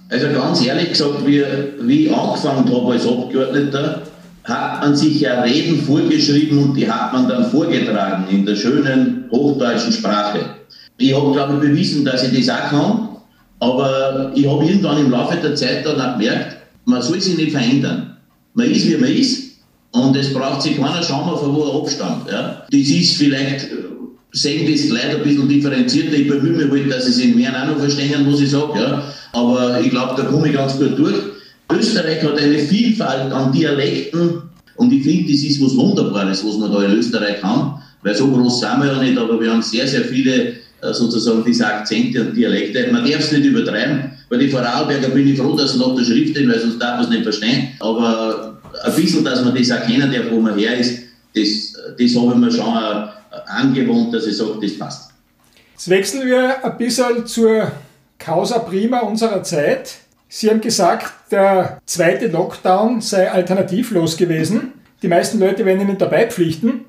Also 0.09 0.27
ganz 0.29 0.65
ehrlich 0.65 0.89
gesagt, 0.89 1.25
wie, 1.25 1.43
wie 1.81 2.05
ich 2.05 2.13
angefangen 2.13 2.73
habe 2.73 2.93
als 2.93 3.05
Abgeordneter, 3.05 4.03
hat 4.47 4.81
man 4.81 4.95
sich 4.95 5.19
ja 5.19 5.41
Reden 5.41 5.81
vorgeschrieben 5.81 6.57
und 6.59 6.73
die 6.73 6.89
hat 6.89 7.11
man 7.11 7.27
dann 7.27 7.51
vorgetragen 7.51 8.25
in 8.29 8.45
der 8.45 8.55
schönen 8.55 9.25
hochdeutschen 9.29 9.91
Sprache. 9.91 10.39
Ich 10.97 11.13
habe, 11.13 11.33
glaube 11.33 11.55
ich, 11.55 11.69
bewiesen, 11.69 12.05
dass 12.05 12.23
ich 12.23 12.45
das 12.45 12.55
auch 12.55 12.69
kann, 12.69 13.09
aber 13.59 14.31
ich 14.33 14.47
habe 14.47 14.63
irgendwann 14.65 14.99
im 14.99 15.11
Laufe 15.11 15.35
der 15.35 15.55
Zeit 15.55 15.85
dann 15.85 15.99
auch 15.99 16.17
gemerkt, 16.17 16.57
man 16.85 17.01
soll 17.01 17.19
sich 17.19 17.37
nicht 17.37 17.51
verändern. 17.51 18.15
Man 18.53 18.71
ist, 18.71 18.87
wie 18.87 18.95
man 18.95 19.09
ist 19.09 19.47
und 19.91 20.15
es 20.15 20.33
braucht 20.33 20.61
sich 20.61 20.77
keiner 20.77 21.03
schauen, 21.03 21.37
von 21.37 21.53
wo 21.53 21.65
er 21.65 21.81
abstammt. 21.81 22.31
Ja. 22.31 22.65
Das 22.71 22.79
ist 22.79 23.17
vielleicht, 23.17 23.65
äh, 23.65 23.75
sehen 24.31 24.71
das 24.71 24.87
Leute 24.87 25.17
ein 25.17 25.23
bisschen 25.23 25.49
differenzierter. 25.49 26.13
Ich 26.13 26.27
bemühe 26.27 26.65
mich 26.65 26.83
halt, 26.83 26.91
dass 26.91 27.05
sie 27.05 27.11
es 27.11 27.19
in 27.19 27.35
Mähren 27.35 27.55
auch 27.55 27.67
noch 27.67 27.79
verstehen, 27.79 28.25
was 28.25 28.39
ich 28.39 28.49
sage. 28.49 28.79
Ja. 28.79 29.03
Aber 29.33 29.81
ich 29.81 29.89
glaube, 29.89 30.13
da 30.15 30.23
komme 30.23 30.47
ich 30.47 30.53
ganz 30.53 30.77
gut 30.77 30.97
durch. 30.97 31.15
Österreich 31.71 32.23
hat 32.23 32.37
eine 32.37 32.59
Vielfalt 32.59 33.31
an 33.31 33.51
Dialekten 33.51 34.43
und 34.75 34.93
ich 34.93 35.03
finde, 35.03 35.31
das 35.31 35.41
ist 35.41 35.61
was 35.61 35.75
Wunderbares, 35.75 36.45
was 36.45 36.57
man 36.57 36.71
da 36.71 36.83
in 36.83 36.93
Österreich 36.93 37.41
haben, 37.43 37.81
weil 38.03 38.15
so 38.15 38.27
groß 38.27 38.59
sind 38.59 38.79
wir 38.79 38.93
ja 38.93 39.01
nicht, 39.01 39.17
aber 39.17 39.39
wir 39.39 39.51
haben 39.51 39.61
sehr, 39.61 39.87
sehr 39.87 40.01
viele 40.01 40.53
äh, 40.81 40.93
sozusagen 40.93 41.43
diese 41.43 41.65
Akzente 41.65 42.21
und 42.21 42.35
Dialekte. 42.35 42.91
Man 42.91 43.03
darf 43.03 43.19
es 43.19 43.31
nicht 43.31 43.45
übertreiben. 43.45 44.11
Bei 44.29 44.37
den 44.37 44.49
Vorarlberger 44.51 45.09
bin 45.09 45.27
ich 45.27 45.39
froh, 45.39 45.55
dass 45.55 45.73
sie 45.73 45.79
nach 45.79 45.95
der 45.95 46.03
Schrift 46.03 46.35
sind, 46.35 46.49
weil 46.49 46.59
sonst 46.59 46.79
darf 46.79 46.97
man 46.97 47.05
es 47.05 47.09
nicht 47.09 47.23
verstehen. 47.23 47.69
Aber 47.79 48.59
ein 48.83 48.95
bisschen, 48.95 49.23
dass 49.23 49.43
man 49.43 49.55
das 49.55 49.69
erkennen 49.69 50.11
darf, 50.11 50.31
wo 50.31 50.39
man 50.39 50.57
her 50.57 50.77
ist, 50.77 50.99
das, 51.35 51.73
das 51.97 52.15
habe 52.15 52.33
ich 52.33 52.37
mir 52.37 52.51
schon 52.51 52.73
angewohnt, 53.47 54.13
dass 54.13 54.27
ich 54.27 54.37
sage, 54.37 54.51
das 54.61 54.77
passt. 54.77 55.11
Jetzt 55.73 55.89
wechseln 55.89 56.27
wir 56.27 56.63
ein 56.63 56.77
bisschen 56.77 57.25
zur 57.25 57.71
Causa 58.19 58.59
Prima 58.59 58.99
unserer 58.99 59.41
Zeit. 59.43 59.95
Sie 60.29 60.49
haben 60.49 60.61
gesagt, 60.61 61.31
der 61.31 61.81
zweite 61.85 62.27
Lockdown 62.27 63.01
sei 63.01 63.31
alternativlos 63.31 64.17
gewesen. 64.17 64.73
Die 65.01 65.07
meisten 65.07 65.39
Leute 65.39 65.65
werden 65.65 65.81
Ihnen 65.81 65.97
dabei 65.97 66.27
pflichten. 66.27 66.85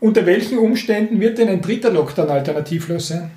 Unter 0.00 0.26
welchen 0.26 0.58
Umständen 0.58 1.20
wird 1.20 1.38
denn 1.38 1.48
ein 1.48 1.62
dritter 1.62 1.90
Lockdown 1.90 2.28
alternativlos 2.28 3.08
sein? 3.08 3.30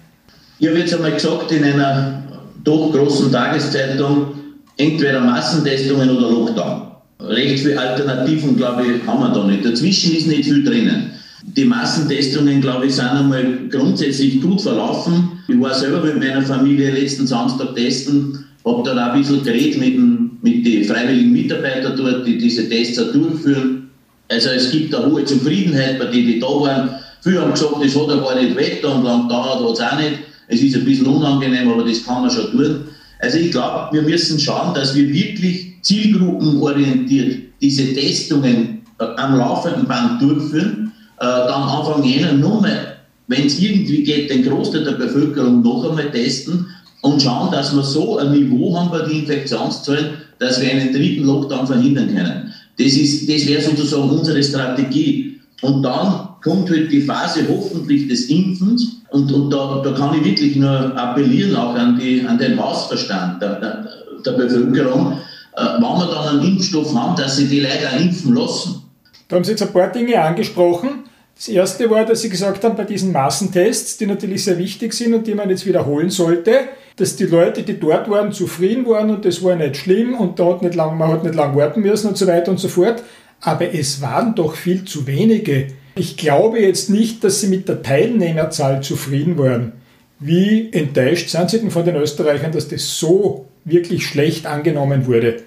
Ich 0.60 0.68
habe 0.68 0.80
jetzt 0.80 0.94
einmal 0.94 1.14
gesagt 1.14 1.52
in 1.52 1.64
einer 1.64 2.24
doch 2.64 2.92
großen 2.92 3.32
Tageszeitung, 3.32 4.34
entweder 4.76 5.22
Massentestungen 5.22 6.10
oder 6.10 6.30
Lockdown 6.30 6.90
recht 7.22 7.60
viele 7.60 7.80
Alternativen, 7.80 8.56
glaube 8.56 8.84
ich, 8.84 9.08
haben 9.08 9.22
wir 9.22 9.30
da 9.30 9.46
nicht. 9.46 9.66
Dazwischen 9.66 10.16
ist 10.16 10.28
nicht 10.28 10.46
viel 10.46 10.64
drinnen. 10.64 11.12
Die 11.44 11.66
Massentestungen, 11.66 12.62
glaube 12.62 12.88
ich, 12.88 12.96
sind 12.96 13.08
einmal 13.08 13.46
grundsätzlich 13.70 14.42
gut 14.42 14.62
verlaufen. 14.62 15.32
Ich 15.48 15.60
war 15.60 15.74
selber 15.74 16.04
mit 16.04 16.20
meiner 16.20 16.42
Familie 16.42 16.92
letzten 16.92 17.26
Samstag 17.26 17.76
testen, 17.76 18.46
habe 18.66 18.84
dann 18.84 19.00
auch 19.00 19.14
ein 19.14 19.20
bisschen 19.20 19.44
geredet 19.44 19.80
mit, 19.80 19.94
dem, 19.96 20.38
mit 20.42 20.66
den 20.66 20.84
freiwilligen 20.84 21.32
Mitarbeitern 21.32 21.96
dort, 21.98 22.28
die 22.28 22.38
diese 22.38 22.68
Tests 22.68 23.00
auch 23.00 23.12
durchführen. 23.12 23.90
Also 24.30 24.50
es 24.50 24.72
gibt 24.72 24.94
eine 24.94 25.06
hohe 25.06 25.26
Zufriedenheit 25.26 25.98
bei 25.98 26.06
denen, 26.06 26.28
die 26.28 26.40
da 26.40 26.48
waren. 26.48 26.90
Viele 27.22 27.42
haben 27.42 27.52
gesagt, 27.52 27.76
das 27.84 27.96
hat 27.96 28.10
er 28.10 28.18
gar 28.18 28.36
nicht 28.42 28.56
weg 28.56 28.84
und 28.84 29.04
lang 29.04 29.28
dauert 29.28 29.74
es 29.74 29.82
auch 29.82 29.98
nicht. 29.98 30.20
Es 30.48 30.62
ist 30.62 30.76
ein 30.76 30.86
bisschen 30.86 31.08
unangenehm, 31.08 31.70
aber 31.70 31.84
das 31.84 32.04
kann 32.06 32.22
man 32.22 32.32
schon 32.32 32.52
tun. 32.52 32.86
Also 33.20 33.38
ich 33.38 33.52
glaube, 33.52 33.90
wir 33.92 34.02
müssen 34.02 34.40
schauen, 34.40 34.74
dass 34.74 34.96
wir 34.96 35.12
wirklich 35.12 35.74
zielgruppenorientiert 35.82 37.38
diese 37.62 37.94
Testungen 37.94 38.82
äh, 39.00 39.06
am 39.18 39.38
laufenden 39.38 39.86
Band 39.86 40.22
durchführen, 40.22 40.92
äh, 41.20 41.26
dann 41.26 41.64
Anfang 41.64 42.04
Jänner 42.04 42.34
nochmal, 42.34 42.98
wenn 43.28 43.46
es 43.46 43.60
irgendwie 43.60 44.04
geht, 44.04 44.30
den 44.30 44.44
Großteil 44.44 44.84
der 44.84 44.94
Bevölkerung 44.94 45.62
noch 45.62 45.90
einmal 45.90 46.10
testen 46.12 46.68
und 47.02 47.22
schauen, 47.22 47.52
dass 47.52 47.76
wir 47.76 47.84
so 47.84 48.18
ein 48.18 48.32
Niveau 48.32 48.78
haben 48.78 48.92
bei 48.92 49.02
den 49.02 49.22
Infektionszahlen, 49.22 50.18
dass 50.40 50.62
wir 50.62 50.70
einen 50.70 50.94
dritten 50.94 51.24
Lockdown 51.24 51.68
verhindern 51.68 52.14
können. 52.14 52.54
Das, 52.78 52.94
das 52.94 53.48
wäre 53.48 53.62
sozusagen 53.62 54.10
unsere 54.10 54.42
Strategie. 54.42 55.40
Und 55.62 55.84
dann 55.84 56.30
kommt 56.42 56.70
halt 56.70 56.92
die 56.92 57.02
Phase 57.02 57.42
hoffentlich 57.50 58.08
des 58.08 58.30
Impfens. 58.30 59.02
Und, 59.10 59.32
und 59.32 59.50
da, 59.50 59.82
da 59.84 59.92
kann 59.92 60.16
ich 60.18 60.24
wirklich 60.24 60.56
nur 60.56 60.96
appellieren 60.98 61.56
auch 61.56 61.76
an, 61.76 62.00
die, 62.00 62.26
an 62.26 62.38
den 62.38 62.62
Hausverstand 62.62 63.42
der, 63.42 63.60
der, 63.60 63.88
der 64.26 64.32
Bevölkerung, 64.32 65.14
äh, 65.56 65.62
wenn 65.76 65.82
wir 65.82 66.08
dann 66.14 66.40
einen 66.40 66.48
Impfstoff 66.48 66.94
haben, 66.96 67.16
dass 67.16 67.38
sie 67.38 67.48
die 67.48 67.62
Leute 67.62 67.90
auch 67.94 68.00
impfen 68.00 68.36
lassen. 68.36 68.84
Da 69.28 69.36
haben 69.36 69.44
Sie 69.44 69.52
jetzt 69.52 69.62
ein 69.62 69.74
paar 69.74 69.92
Dinge 69.92 70.20
angesprochen. 70.22 71.04
Das 71.36 71.48
erste 71.48 71.90
war, 71.90 72.06
dass 72.06 72.22
Sie 72.22 72.30
gesagt 72.30 72.64
haben, 72.64 72.76
bei 72.76 72.84
diesen 72.84 73.12
Massentests, 73.12 73.98
die 73.98 74.08
natürlich 74.08 74.44
sehr 74.44 74.58
wichtig 74.58 74.94
sind 74.94 75.14
und 75.14 75.28
die 75.28 75.36
man 75.36 75.50
jetzt 75.50 75.66
wiederholen 75.66 76.10
sollte, 76.10 76.68
dass 77.00 77.16
die 77.16 77.26
Leute, 77.26 77.64
die 77.64 77.80
dort 77.80 78.10
waren, 78.10 78.32
zufrieden 78.32 78.86
waren 78.86 79.10
und 79.10 79.24
das 79.26 79.44
war 79.44 79.56
nicht 79.56 79.78
schlimm 79.78 80.16
und 80.16 80.40
da 80.40 80.46
hat 80.46 80.62
nicht 80.62 80.76
lang, 80.76 80.98
man 80.98 81.12
hat 81.12 81.24
nicht 81.24 81.36
lange 81.36 81.56
warten 81.56 81.82
müssen 81.82 82.10
und 82.10 82.18
so 82.18 82.28
weiter 82.28 82.52
und 82.52 82.60
so 82.60 82.68
fort. 82.68 83.04
Aber 83.42 83.74
es 83.74 84.02
waren 84.02 84.36
doch 84.36 84.56
viel 84.56 84.84
zu 84.84 85.08
wenige. 85.08 85.68
Ich 85.96 86.18
glaube 86.18 86.60
jetzt 86.60 86.90
nicht, 86.90 87.24
dass 87.24 87.40
Sie 87.42 87.48
mit 87.48 87.70
der 87.70 87.82
Teilnehmerzahl 87.82 88.82
zufrieden 88.82 89.38
waren. 89.38 89.74
Wie 90.20 90.70
enttäuscht 90.74 91.30
sind 91.30 91.50
Sie 91.50 91.60
denn 91.60 91.72
von 91.72 91.86
den 91.86 91.96
Österreichern, 91.96 92.52
dass 92.52 92.68
das 92.68 93.00
so 93.00 93.46
wirklich 93.64 94.06
schlecht 94.06 94.46
angenommen 94.46 95.08
wurde? 95.08 95.38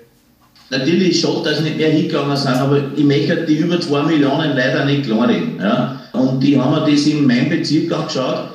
Natürlich 0.71 1.21
schade, 1.21 1.51
dass 1.51 1.61
nicht 1.61 1.77
mehr 1.77 1.91
hingegangen 1.91 2.35
sind, 2.35 2.55
aber 2.55 2.83
ich 2.97 3.05
möchte 3.05 3.45
die 3.45 3.57
über 3.57 3.79
2 3.79 4.05
Millionen 4.05 4.57
leider 4.57 4.87
nicht 4.87 5.05
kleinreden. 5.05 5.59
Ja. 5.61 6.01
Und 6.15 6.43
die 6.43 6.59
haben 6.59 6.73
wir 6.73 6.91
das 6.91 7.07
in 7.07 7.27
meinem 7.27 7.51
Bezirk 7.51 7.93
angeschaut. 7.93 8.49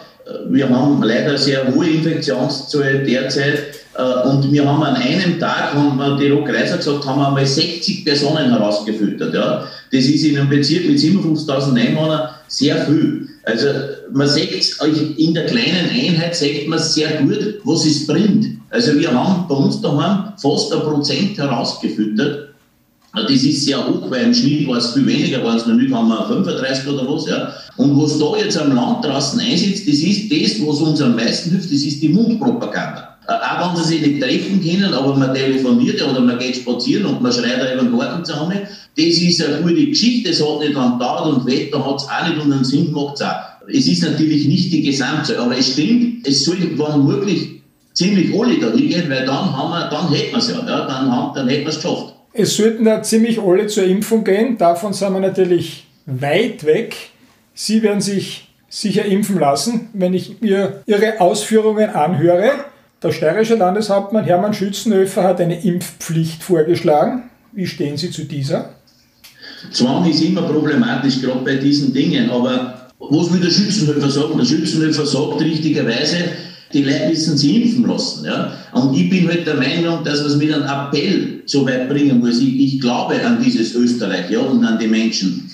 Wir 0.50 0.70
haben 0.70 1.02
leider 1.04 1.38
sehr 1.38 1.74
hohe 1.74 1.88
Infektionszahl 1.88 3.04
derzeit. 3.06 3.60
Äh, 3.96 4.28
und 4.30 4.52
wir 4.52 4.66
haben 4.66 4.84
an 4.84 4.96
einem 4.96 5.40
Tag, 5.40 5.74
haben 5.74 5.98
wir 5.98 6.18
die 6.18 6.30
Rockreiser 6.30 6.78
gesagt, 6.78 7.06
haben 7.06 7.20
wir 7.20 7.28
einmal 7.28 7.46
60 7.46 8.06
Personen 8.06 8.52
herausgefüttert. 8.52 9.34
Ja. 9.34 9.68
Das 9.92 10.06
ist 10.06 10.24
in 10.24 10.38
einem 10.38 10.50
Bezirk 10.50 10.88
mit 10.88 10.98
57.000 10.98 11.80
Einwohnern 11.80 12.30
sehr 12.48 12.86
viel. 12.86 13.28
Also 13.44 13.68
man 14.12 14.28
sieht 14.28 14.76
in 15.18 15.34
der 15.34 15.46
kleinen 15.46 15.90
Einheit 15.90 16.36
sieht 16.36 16.68
man 16.68 16.80
sehr 16.80 17.22
gut, 17.22 17.60
was 17.64 17.86
es 17.86 18.06
bringt. 18.06 18.46
Also 18.70 19.00
wir 19.00 19.14
haben 19.14 19.48
bei 19.48 19.56
uns 19.56 19.82
daheim 19.82 20.34
fast 20.38 20.74
ein 20.74 20.82
Prozent 20.82 21.38
herausgefüttert. 21.38 22.47
Das 23.24 23.44
ist 23.44 23.66
sehr 23.66 23.86
hoch, 23.88 24.10
weil 24.10 24.26
im 24.26 24.34
Schnitt 24.34 24.68
war 24.68 24.78
es 24.78 24.94
viel 24.94 25.06
weniger, 25.06 25.44
waren 25.44 25.58
es 25.58 25.66
noch 25.66 25.76
nicht, 25.76 25.94
haben 25.94 26.10
wir 26.10 26.28
35 26.28 26.88
oder 26.88 27.08
was. 27.08 27.28
Ja. 27.28 27.54
Und 27.78 28.02
was 28.02 28.18
da 28.20 28.38
jetzt 28.38 28.58
am 28.58 28.76
Land 28.76 29.06
draußen 29.06 29.40
einsetzt, 29.40 29.88
das 29.88 29.96
ist 29.96 30.32
das, 30.32 30.66
was 30.66 30.80
uns 30.80 31.02
am 31.02 31.16
meisten 31.16 31.52
hilft, 31.52 31.72
das 31.72 31.84
ist 31.84 32.02
die 32.02 32.10
Mundpropaganda. 32.10 33.18
Äh, 33.28 33.34
auch 33.34 33.76
wenn 33.76 33.84
sie 33.84 33.98
sich 33.98 34.02
nicht 34.08 34.22
treffen 34.22 34.62
können, 34.64 34.94
aber 34.94 35.16
man 35.16 35.34
telefoniert 35.34 36.02
oder 36.02 36.22
man 36.22 36.40
geht 36.40 36.56
spazieren 36.56 37.06
und 37.06 37.22
man 37.22 37.32
schreit 37.32 37.60
da 37.60 37.74
über 37.74 37.84
den 37.84 37.98
Garten 37.98 38.24
zusammen. 38.24 38.60
Das 38.96 39.06
ist 39.06 39.44
eine 39.44 39.62
gute 39.62 39.86
Geschichte, 39.86 40.30
es 40.30 40.42
hat 40.42 40.60
nicht 40.60 40.74
lang 40.74 40.98
dauert 40.98 41.36
und 41.36 41.46
Wetter 41.46 41.86
hat 41.86 41.98
es 41.98 42.08
auch 42.08 42.28
nicht 42.28 42.42
und 42.42 42.54
einen 42.54 42.64
Sinn 42.64 42.92
macht 42.94 43.16
es 43.16 43.22
auch. 43.22 43.36
Es 43.70 43.86
ist 43.86 44.02
natürlich 44.02 44.48
nicht 44.48 44.72
die 44.72 44.82
Gesamtzahl, 44.82 45.38
aber 45.38 45.58
es 45.58 45.74
stimmt, 45.74 46.26
es 46.26 46.46
soll, 46.46 46.58
wann 46.78 47.06
möglich, 47.06 47.62
ziemlich 47.94 48.34
alle 48.34 48.60
da 48.60 48.72
hingehen, 48.72 49.10
weil 49.10 49.26
dann 49.26 49.56
haben 49.56 49.72
wir, 49.72 49.90
dann 49.90 50.10
hätten 50.10 50.32
wir 50.32 50.38
es 50.38 50.50
ja, 50.50 50.66
ja 50.66 50.88
dann, 50.88 51.12
haben, 51.12 51.36
dann 51.36 51.50
hätten 51.50 51.64
wir 51.64 51.70
es 51.70 51.76
geschafft. 51.76 52.14
Es 52.40 52.56
sollten 52.56 52.86
ja 52.86 53.02
ziemlich 53.02 53.42
alle 53.42 53.66
zur 53.66 53.86
Impfung 53.86 54.24
gehen, 54.24 54.60
davon 54.60 54.94
sind 54.94 55.12
wir 55.12 55.20
natürlich 55.20 55.88
weit 56.06 56.66
weg. 56.66 56.96
Sie 57.56 57.82
werden 57.82 58.00
sich 58.00 58.50
sicher 58.70 59.06
impfen 59.06 59.40
lassen, 59.40 59.90
wenn 59.94 60.14
ich 60.14 60.40
mir 60.40 60.84
Ihre 60.86 61.20
Ausführungen 61.20 61.90
anhöre. 61.90 62.52
Der 63.02 63.12
steirische 63.12 63.56
Landeshauptmann 63.56 64.24
Hermann 64.24 64.54
Schützenhöfer 64.54 65.24
hat 65.24 65.42
eine 65.42 65.64
Impfpflicht 65.64 66.44
vorgeschlagen. 66.44 67.24
Wie 67.54 67.66
stehen 67.66 67.98
Sie 67.98 68.12
zu 68.12 68.26
dieser? 68.26 68.76
Zwang 69.72 70.08
ist 70.08 70.22
immer 70.22 70.44
problematisch, 70.44 71.20
gerade 71.20 71.44
bei 71.44 71.56
diesen 71.56 71.92
Dingen. 71.92 72.30
Aber 72.30 72.92
was 73.00 73.34
will 73.34 73.40
der 73.40 73.50
Schützenhöfer 73.50 74.12
sagen? 74.12 74.38
Der 74.38 74.46
Schützenhöfer 74.46 75.08
sagt 75.08 75.42
richtigerweise, 75.42 76.18
die 76.74 76.84
Leute 76.84 77.10
müssen 77.10 77.38
sich 77.38 77.56
impfen 77.56 77.88
lassen. 77.88 78.26
Ja? 78.26 78.54
Und 78.74 78.96
ich 78.96 79.10
bin 79.10 79.28
halt 79.28 79.48
der 79.48 79.56
Meinung, 79.56 80.04
dass 80.04 80.20
man 80.22 80.32
es 80.32 80.36
mit 80.36 80.54
einem 80.54 80.64
Appell 80.64 81.42
so 81.46 81.66
weit 81.66 81.90
bringen 81.90 82.20
muss. 82.20 82.40
Ich, 82.40 82.60
ich 82.60 82.80
glaube 82.80 83.24
an 83.26 83.42
dieses 83.44 83.74
Österreich 83.74 84.30
ja, 84.30 84.40
und 84.40 84.64
an 84.64 84.78
die 84.80 84.88
Menschen. 84.88 85.50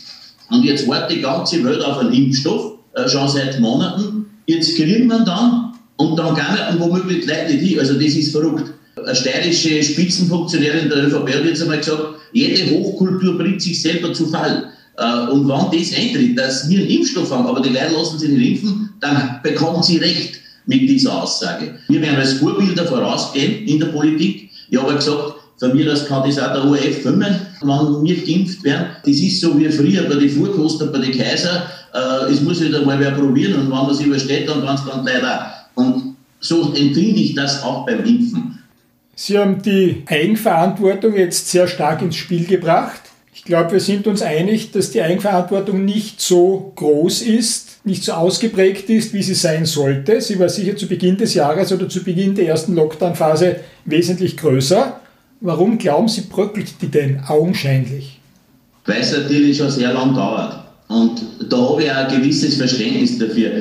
Und 0.50 0.64
jetzt 0.64 0.88
wartet 0.88 1.18
die 1.18 1.22
ganze 1.22 1.64
Welt 1.64 1.84
auf 1.84 2.00
einen 2.00 2.14
Impfstoff, 2.14 2.80
äh, 2.96 3.08
schon 3.08 3.28
seit 3.28 3.60
Monaten. 3.60 4.26
Jetzt 4.46 4.76
kriegt 4.76 5.06
man 5.06 5.26
dann 5.26 5.74
und 5.98 6.18
dann 6.18 6.36
kann 6.36 6.58
er 6.58 6.80
womöglich 6.80 7.26
Leute 7.26 7.54
nicht 7.54 7.68
hin. 7.68 7.80
Also 7.80 7.94
das 7.94 8.14
ist 8.16 8.32
verrückt. 8.32 8.72
Eine 8.96 9.16
steirische 9.16 9.82
Spitzenfunktionärin 9.82 10.90
der 10.90 11.08
ÖVP 11.08 11.34
hat 11.34 11.46
jetzt 11.46 11.62
einmal 11.62 11.78
gesagt, 11.78 12.04
jede 12.32 12.72
Hochkultur 12.72 13.38
bringt 13.38 13.62
sich 13.62 13.82
selber 13.82 14.14
zu 14.14 14.28
Fall. 14.28 14.72
Äh, 14.98 15.32
und 15.32 15.48
wenn 15.48 15.80
das 15.80 15.98
eintritt, 15.98 16.38
dass 16.38 16.70
wir 16.70 16.80
einen 16.80 16.90
Impfstoff 16.90 17.32
haben, 17.32 17.48
aber 17.48 17.62
die 17.62 17.70
Leute 17.70 17.94
lassen 17.94 18.20
sich 18.20 18.30
nicht 18.30 18.64
impfen, 18.64 18.90
dann 19.00 19.40
bekommen 19.44 19.82
sie 19.84 19.98
recht 19.98 20.43
mit 20.66 20.82
dieser 20.82 21.22
Aussage. 21.22 21.80
Wir 21.88 22.02
werden 22.02 22.18
als 22.18 22.34
Vorbilder 22.34 22.86
vorausgehen 22.86 23.66
in 23.68 23.80
der 23.80 23.88
Politik. 23.88 24.50
Ich 24.70 24.80
habe 24.80 24.96
gesagt, 24.96 25.34
von 25.60 25.76
mir 25.76 25.92
aus 25.92 26.06
kann 26.06 26.28
das 26.28 26.40
auch 26.40 26.52
der 26.54 26.66
ORF 26.66 27.02
filmen, 27.04 27.36
wenn 27.62 28.04
wir 28.04 28.26
geimpft 28.26 28.64
werden. 28.64 28.88
Das 29.06 29.16
ist 29.16 29.40
so 29.40 29.58
wie 29.58 29.70
früher 29.70 30.04
bei 30.04 30.16
den 30.16 30.30
Vorkosten, 30.30 30.92
bei 30.92 31.00
den 31.00 31.18
Kaiser. 31.18 31.70
Äh, 31.94 32.32
es 32.32 32.42
muss 32.42 32.62
wieder 32.62 32.84
mal 32.84 33.00
wer 33.00 33.12
probieren 33.12 33.54
und 33.54 33.62
wenn 33.64 33.70
man 33.70 33.90
es 33.90 34.02
übersteht, 34.02 34.50
dann 34.50 34.66
kann 34.66 34.76
es 34.76 34.86
dann 34.86 35.06
leider 35.06 35.54
und 35.76 36.16
so 36.40 36.74
empfinde 36.74 37.22
ich 37.22 37.36
das 37.36 37.64
auch 37.64 37.86
beim 37.86 38.04
Impfen. 38.04 38.60
Sie 39.16 39.38
haben 39.38 39.62
die 39.62 40.04
Eigenverantwortung 40.08 41.16
jetzt 41.16 41.50
sehr 41.50 41.68
stark 41.68 42.02
ins 42.02 42.16
Spiel 42.16 42.46
gebracht. 42.46 43.02
Ich 43.34 43.44
glaube, 43.44 43.74
wir 43.74 43.80
sind 43.80 44.08
uns 44.08 44.22
einig, 44.22 44.72
dass 44.72 44.92
die 44.92 45.02
Eigenverantwortung 45.02 45.86
nicht 45.86 46.20
so 46.20 46.74
groß 46.76 47.22
ist, 47.22 47.73
nicht 47.84 48.04
so 48.04 48.14
ausgeprägt 48.14 48.90
ist, 48.90 49.14
wie 49.14 49.24
sie 49.24 49.34
sein 49.34 49.66
sollte. 49.66 50.22
Sie 50.22 50.40
war 50.40 50.50
sicher 50.50 50.76
zu 50.78 50.88
Beginn 50.88 51.18
des 51.18 51.34
Jahres 51.34 51.72
oder 51.72 51.90
zu 51.90 52.04
Beginn 52.04 52.36
der 52.36 52.48
ersten 52.48 52.76
Lockdown-Phase 52.76 53.58
wesentlich 53.86 54.38
größer. 54.38 55.00
Warum 55.42 55.78
glauben 55.78 56.08
Sie, 56.08 56.22
bröckelt 56.22 56.82
die 56.82 56.88
denn 56.88 57.20
augenscheinlich? 57.28 58.20
Weil 58.86 59.02
es 59.02 59.12
natürlich 59.12 59.58
schon 59.58 59.70
sehr 59.70 59.94
lang 59.94 60.16
dauert. 60.16 60.64
Und 60.88 61.22
da 61.50 61.58
habe 61.58 61.84
ich 61.84 61.92
auch 61.92 61.96
ein 61.96 62.22
gewisses 62.22 62.56
Verständnis 62.56 63.18
dafür 63.18 63.52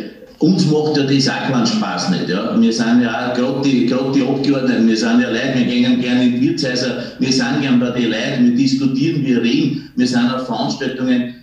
uns 0.42 0.66
macht 0.66 0.96
ja 0.96 1.04
das 1.04 1.28
auch 1.28 1.52
keinen 1.52 1.66
Spaß 1.66 2.10
nicht. 2.10 2.28
Ja. 2.28 2.60
Wir 2.60 2.72
sind 2.72 3.02
ja 3.02 3.30
auch, 3.30 3.36
gerade 3.36 3.62
die, 3.62 3.86
grad 3.86 4.14
die 4.14 4.22
Abgeordneten, 4.22 4.88
wir 4.88 4.96
sind 4.96 5.20
ja 5.20 5.30
Leute, 5.30 5.54
wir 5.56 5.66
gehen 5.66 6.00
gerne 6.00 6.24
in 6.24 6.40
Wirtshäuser, 6.40 7.04
wir 7.20 7.32
sind 7.32 7.60
gerne 7.60 7.78
bei 7.78 7.90
den 7.90 8.10
Leuten, 8.10 8.50
wir 8.50 8.56
diskutieren, 8.56 9.24
wir 9.24 9.40
reden, 9.40 9.90
wir 9.94 10.06
sind 10.06 10.34
auf 10.34 10.46
Veranstaltungen, 10.46 11.34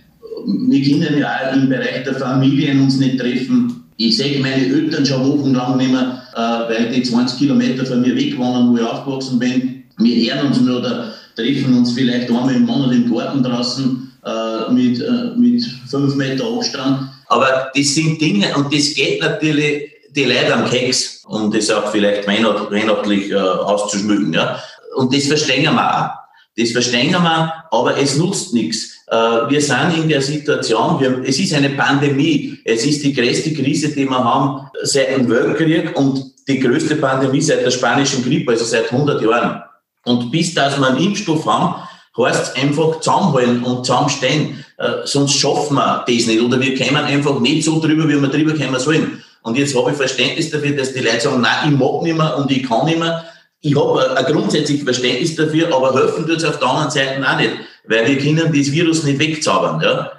wir 0.46 0.82
können 0.82 1.18
ja 1.18 1.28
auch 1.28 1.56
im 1.56 1.68
Bereich 1.68 2.04
der 2.04 2.14
Familien 2.14 2.82
uns 2.82 2.98
nicht 2.98 3.18
treffen. 3.18 3.84
Ich 3.96 4.16
sehe 4.16 4.40
meine 4.40 4.66
Eltern 4.66 5.04
schon 5.04 5.26
wochenlang 5.26 5.76
nicht 5.76 5.90
mehr, 5.90 6.22
äh, 6.34 6.38
weil 6.38 6.90
die 6.92 7.02
20 7.02 7.38
Kilometer 7.38 7.84
von 7.84 8.00
mir 8.00 8.16
weg 8.16 8.38
waren, 8.38 8.70
wo 8.70 8.76
ich 8.76 8.82
aufgewachsen 8.82 9.38
bin. 9.38 9.84
Wir 9.98 10.34
hören 10.34 10.46
uns 10.46 10.60
nur 10.60 10.78
oder 10.78 11.12
treffen 11.36 11.76
uns 11.76 11.92
vielleicht 11.92 12.28
einmal 12.28 12.54
im 12.54 12.64
Monat 12.64 12.92
im 12.92 13.12
Garten 13.12 13.42
draußen 13.42 14.12
äh, 14.24 14.72
mit, 14.72 15.00
äh, 15.00 15.36
mit 15.36 15.62
fünf 15.88 16.14
Meter 16.16 16.44
Abstand 16.44 17.10
aber 17.30 17.70
das 17.74 17.94
sind 17.94 18.20
Dinge 18.20 18.52
und 18.56 18.74
das 18.74 18.92
geht 18.92 19.20
natürlich 19.20 19.88
die 20.10 20.24
Leute 20.24 20.52
am 20.52 20.68
Keks, 20.68 21.22
um 21.28 21.50
das 21.52 21.70
auch 21.70 21.92
vielleicht 21.92 22.26
weihnachtlich 22.26 23.30
äh, 23.30 23.36
auszuschmücken. 23.36 24.32
Ja? 24.32 24.60
Und 24.96 25.14
das 25.14 25.26
verstehen 25.26 25.62
wir 25.62 25.72
auch. 25.72 26.10
Das 26.56 26.72
verstehen 26.72 27.12
wir, 27.12 27.52
aber 27.70 27.96
es 27.96 28.16
nutzt 28.16 28.52
nichts. 28.52 28.96
Äh, 29.10 29.50
wir 29.50 29.60
sind 29.60 29.96
in 29.96 30.08
der 30.08 30.22
Situation, 30.22 31.00
wir, 31.00 31.22
es 31.24 31.38
ist 31.40 31.52
eine 31.52 31.70
Pandemie. 31.70 32.58
Es 32.64 32.86
ist 32.86 33.02
die 33.02 33.12
größte 33.12 33.52
Krise, 33.52 33.88
die 33.88 34.08
wir 34.08 34.24
haben 34.24 34.68
seit 34.82 35.16
dem 35.16 35.28
Weltkrieg 35.28 35.98
und 35.98 36.32
die 36.46 36.60
größte 36.60 36.96
Pandemie 36.96 37.40
seit 37.40 37.64
der 37.64 37.72
spanischen 37.72 38.22
Grippe, 38.22 38.52
also 38.52 38.64
seit 38.64 38.92
100 38.92 39.20
Jahren. 39.20 39.62
Und 40.04 40.30
bis 40.30 40.54
dass 40.54 40.78
wir 40.78 40.86
einen 40.86 41.04
Impfstoff 41.04 41.44
haben, 41.44 41.74
heißt 42.16 42.54
es 42.54 42.62
einfach 42.62 43.00
zusammenhalten 43.00 43.64
und 43.64 43.84
zusammenstehen. 43.84 44.64
Äh, 44.78 45.04
sonst 45.04 45.34
schaffen 45.34 45.74
wir 45.74 46.04
das 46.06 46.26
nicht. 46.26 46.40
Oder 46.40 46.60
wir 46.60 46.78
kommen 46.78 47.04
einfach 47.04 47.40
nicht 47.40 47.64
so 47.64 47.80
drüber, 47.80 48.08
wie 48.08 48.20
wir 48.20 48.28
drüber 48.28 48.54
kommen 48.54 48.78
sollen. 48.78 49.22
Und 49.42 49.58
jetzt 49.58 49.76
habe 49.76 49.90
ich 49.90 49.96
Verständnis 49.96 50.50
dafür, 50.50 50.76
dass 50.76 50.92
die 50.92 51.00
Leute 51.00 51.20
sagen, 51.20 51.40
nein, 51.40 51.72
ich 51.72 51.78
mag 51.78 52.02
nicht 52.02 52.16
mehr 52.16 52.36
und 52.36 52.50
ich 52.50 52.62
kann 52.62 52.84
nicht 52.84 52.98
mehr. 52.98 53.24
Ich 53.60 53.74
habe 53.76 54.16
ein 54.16 54.24
grundsätzliches 54.24 54.84
Verständnis 54.84 55.34
dafür, 55.34 55.74
aber 55.74 55.94
helfen 55.94 56.26
tut 56.26 56.36
es 56.36 56.44
auf 56.44 56.58
der 56.58 56.68
anderen 56.68 56.90
Seite 56.90 57.28
auch 57.28 57.36
nicht, 57.36 57.52
weil 57.86 58.06
wir 58.06 58.18
können 58.18 58.52
das 58.52 58.72
Virus 58.72 59.04
nicht 59.04 59.18
wegzaubern. 59.18 59.80
Ja? 59.80 60.12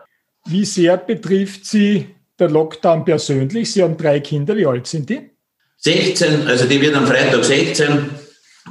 Wie 0.46 0.66
sehr 0.66 0.98
betrifft 0.98 1.66
Sie 1.66 2.08
der 2.40 2.50
Lockdown 2.50 3.06
persönlich? 3.06 3.72
Sie 3.72 3.84
haben 3.84 3.98
drei 3.98 4.20
Kinder, 4.20 4.56
wie 4.56 4.66
alt 4.66 4.88
sind 4.88 5.10
die? 5.10 5.32
16, 5.78 6.48
also 6.48 6.66
die 6.66 6.80
wird 6.80 6.96
am 6.96 7.08
Freitag 7.08 7.44
16, 7.44 8.10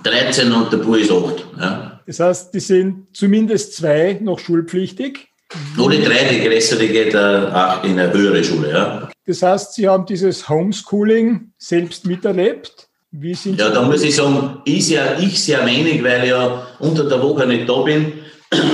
13 0.04 0.52
und 0.52 0.72
der 0.72 0.78
Bub 0.78 0.96
ist 0.96 1.10
8. 1.10 1.46
Ja. 1.58 2.00
Das 2.06 2.20
heißt, 2.20 2.54
die 2.54 2.60
sind 2.60 3.06
zumindest 3.12 3.74
zwei 3.74 4.18
noch 4.20 4.38
schulpflichtig. 4.38 5.28
Nur 5.76 5.90
die 5.90 6.02
drei, 6.02 6.24
die 6.24 6.48
größere 6.48 6.86
geht 6.86 7.14
äh, 7.14 7.86
in 7.86 7.98
eine 7.98 8.12
höhere 8.12 8.42
Schule. 8.44 8.70
Ja. 8.70 9.10
Das 9.26 9.42
heißt, 9.42 9.74
Sie 9.74 9.88
haben 9.88 10.06
dieses 10.06 10.48
Homeschooling 10.48 11.52
selbst 11.58 12.06
miterlebt. 12.06 12.88
Wie 13.10 13.34
sind 13.34 13.58
ja, 13.58 13.70
da 13.70 13.82
muss 13.82 14.04
ich 14.04 14.14
sagen, 14.14 14.60
ich 14.64 14.86
sehr, 14.86 15.18
ich 15.18 15.42
sehr 15.42 15.66
wenig, 15.66 16.02
weil 16.04 16.22
ich 16.22 16.30
ja 16.30 16.66
unter 16.78 17.08
der 17.08 17.20
Woche 17.20 17.46
nicht 17.46 17.68
da 17.68 17.82
bin. 17.82 18.12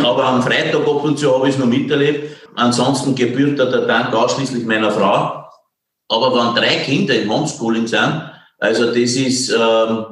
Aber 0.05 0.25
am 0.25 0.43
Freitag 0.43 0.87
ab 0.87 1.05
und 1.05 1.19
zu 1.19 1.35
habe 1.35 1.49
ich 1.49 1.55
es 1.55 1.61
noch 1.61 1.67
miterlebt. 1.67 2.37
Ansonsten 2.55 3.15
gebührt 3.15 3.59
der 3.59 3.87
Dank 3.87 4.15
ausschließlich 4.15 4.65
meiner 4.65 4.91
Frau. 4.91 5.45
Aber 6.09 6.35
wenn 6.35 6.55
drei 6.55 6.77
Kinder 6.77 7.15
im 7.15 7.31
Homeschooling 7.31 7.87
sind, 7.87 8.31
also 8.59 8.87
das 8.87 8.97
ist, 8.97 9.51
ähm, 9.51 10.07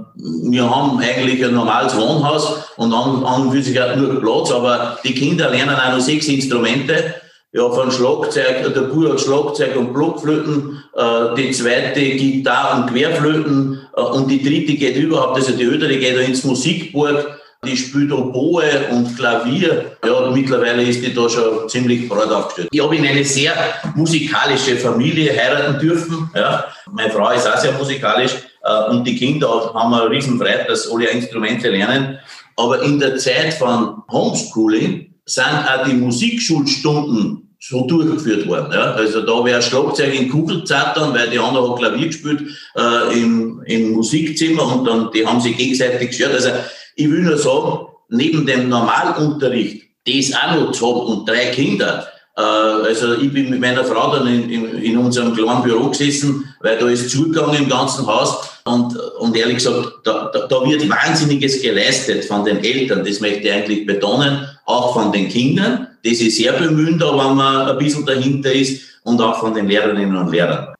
wir 0.50 0.68
haben 0.68 0.98
eigentlich 0.98 1.42
ein 1.42 1.54
normales 1.54 1.96
Wohnhaus 1.96 2.64
und 2.76 2.92
an, 2.92 3.24
an 3.24 3.50
für 3.50 3.62
sich 3.62 3.80
auch 3.80 3.96
nur 3.96 4.20
Platz, 4.20 4.50
aber 4.50 4.98
die 5.02 5.14
Kinder 5.14 5.48
lernen 5.48 5.76
auch 5.76 5.92
noch 5.92 6.00
sechs 6.00 6.28
Instrumente. 6.28 7.14
Ja, 7.52 7.70
von 7.70 7.90
Schlagzeug, 7.90 8.74
der 8.74 8.80
Bub 8.82 9.12
hat 9.12 9.20
Schlagzeug 9.20 9.76
und 9.76 9.94
Blockflöten, 9.94 10.82
äh, 10.94 11.34
die 11.36 11.52
zweite 11.52 12.00
Gitarre 12.00 12.82
und 12.82 12.90
Querflöten 12.90 13.80
äh, 13.96 14.00
und 14.00 14.28
die 14.28 14.42
dritte 14.42 14.74
geht 14.74 14.96
überhaupt, 14.96 15.36
also 15.36 15.52
die 15.52 15.62
ältere 15.62 15.96
geht 15.96 16.16
ins 16.16 16.42
Musikburg 16.42 17.40
die 17.64 17.76
spielt 17.76 18.12
Oboe 18.12 18.88
und 18.90 19.16
Klavier. 19.16 19.96
Ja, 20.04 20.30
mittlerweile 20.30 20.82
ist 20.82 21.04
die 21.04 21.14
da 21.14 21.28
schon 21.28 21.68
ziemlich 21.68 22.08
breit 22.08 22.30
aufgestellt. 22.30 22.68
Ich 22.72 22.82
habe 22.82 22.96
in 22.96 23.06
eine 23.06 23.24
sehr 23.24 23.54
musikalische 23.94 24.76
Familie 24.76 25.32
heiraten 25.32 25.78
dürfen. 25.78 26.30
Ja. 26.34 26.66
Meine 26.92 27.10
Frau 27.10 27.30
ist 27.30 27.46
auch 27.46 27.58
sehr 27.58 27.72
musikalisch 27.72 28.32
äh, 28.62 28.90
und 28.90 29.04
die 29.04 29.16
Kinder 29.16 29.72
haben 29.74 29.94
eine 29.94 30.10
riesen 30.10 30.38
Freude, 30.38 30.66
dass 30.68 30.90
alle 30.90 31.08
Instrumente 31.08 31.70
lernen. 31.70 32.18
Aber 32.56 32.82
in 32.82 33.00
der 33.00 33.16
Zeit 33.18 33.54
von 33.54 34.02
Homeschooling 34.10 35.14
sind 35.26 35.44
auch 35.44 35.84
die 35.86 35.94
Musikschulstunden 35.94 37.44
so 37.68 37.86
durchgeführt 37.86 38.46
worden. 38.46 38.72
Ja. 38.72 38.92
Also 38.92 39.22
da 39.22 39.44
wäre 39.44 39.62
Schlagzeug 39.62 40.14
in 40.14 40.28
Kugelzattern, 40.28 41.14
weil 41.14 41.30
die 41.30 41.38
andere 41.38 41.70
hat 41.70 41.78
Klavier 41.78 42.08
gespielt 42.08 42.42
äh, 42.76 43.18
im, 43.18 43.62
im 43.64 43.92
Musikzimmer 43.92 44.76
und 44.76 44.84
dann 44.84 45.10
die 45.12 45.26
haben 45.26 45.40
sich 45.40 45.56
gegenseitig 45.56 46.08
gestört. 46.08 46.34
Also 46.34 46.50
ich 46.96 47.10
will 47.10 47.22
nur 47.22 47.38
sagen, 47.38 47.86
neben 48.08 48.46
dem 48.46 48.68
Normalunterricht, 48.68 49.84
das 50.06 50.34
auch 50.34 50.54
noch 50.54 50.72
zu 50.72 50.86
haben 50.86 51.18
und 51.18 51.28
drei 51.28 51.46
Kinder, 51.46 52.06
äh, 52.36 52.40
also 52.40 53.14
ich 53.14 53.32
bin 53.32 53.50
mit 53.50 53.60
meiner 53.60 53.84
Frau 53.84 54.16
dann 54.16 54.26
in, 54.26 54.50
in, 54.50 54.78
in, 54.78 54.98
unserem 54.98 55.34
kleinen 55.34 55.62
Büro 55.62 55.88
gesessen, 55.88 56.44
weil 56.60 56.78
da 56.78 56.88
ist 56.88 57.10
zugegangen 57.10 57.62
im 57.62 57.68
ganzen 57.68 58.06
Haus 58.06 58.60
und, 58.64 58.96
und 59.18 59.36
ehrlich 59.36 59.58
gesagt, 59.58 60.00
da, 60.04 60.30
da, 60.32 60.46
da 60.46 60.66
wird 60.66 60.88
Wahnsinniges 60.88 61.62
geleistet 61.62 62.24
von 62.24 62.44
den 62.44 62.62
Eltern, 62.62 63.04
das 63.04 63.20
möchte 63.20 63.48
ich 63.48 63.52
eigentlich 63.52 63.86
betonen, 63.86 64.46
auch 64.66 64.94
von 64.94 65.12
den 65.12 65.28
Kindern, 65.28 65.88
das 66.04 66.20
ist 66.20 66.36
sehr 66.36 66.52
bemühend, 66.54 67.00
wenn 67.00 67.36
man 67.36 67.68
ein 67.68 67.78
bisschen 67.78 68.04
dahinter 68.04 68.52
ist 68.52 68.82
und 69.04 69.20
auch 69.20 69.38
von 69.38 69.54
den 69.54 69.68
Lehrerinnen 69.68 70.16
und 70.16 70.30
Lehrern. 70.30 70.74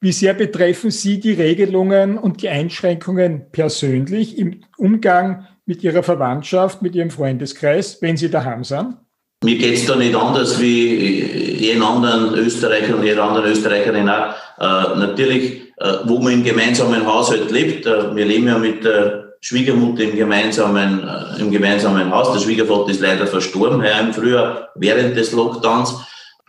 Wie 0.00 0.12
sehr 0.12 0.34
betreffen 0.34 0.90
Sie 0.90 1.20
die 1.20 1.32
Regelungen 1.32 2.18
und 2.18 2.42
die 2.42 2.48
Einschränkungen 2.48 3.52
persönlich 3.52 4.36
im 4.36 4.62
Umgang 4.76 5.46
mit 5.66 5.82
Ihrer 5.82 6.02
Verwandtschaft, 6.02 6.82
mit 6.82 6.94
Ihrem 6.94 7.10
Freundeskreis, 7.10 7.98
wenn 8.00 8.16
Sie 8.16 8.30
daheim 8.30 8.64
sind? 8.64 8.96
Mir 9.44 9.58
geht 9.58 9.74
es 9.74 9.86
da 9.86 9.96
nicht 9.96 10.14
anders 10.14 10.60
wie 10.60 11.22
jeden 11.56 11.82
anderen 11.82 12.34
Österreicher 12.34 12.96
und 12.96 13.04
jeder 13.04 13.24
anderen 13.24 13.50
Österreicherin 13.50 14.08
auch. 14.08 14.34
Äh, 14.58 14.98
natürlich, 14.98 15.72
äh, 15.78 15.94
wo 16.04 16.18
man 16.20 16.34
im 16.34 16.44
gemeinsamen 16.44 17.04
Haushalt 17.04 17.50
lebt, 17.50 17.84
äh, 17.86 18.14
wir 18.14 18.24
leben 18.24 18.46
ja 18.46 18.58
mit 18.58 18.84
der 18.84 19.34
Schwiegermutter 19.40 20.04
im 20.04 20.16
gemeinsamen, 20.16 21.02
äh, 21.02 21.40
im 21.40 21.50
gemeinsamen 21.50 22.12
Haus. 22.12 22.32
Der 22.32 22.38
Schwiegervater 22.38 22.90
ist 22.90 23.00
leider 23.00 23.26
verstorben, 23.26 23.82
ja, 23.82 23.98
im 23.98 24.14
Frühjahr 24.14 24.68
während 24.76 25.16
des 25.16 25.32
Lockdowns. 25.32 25.92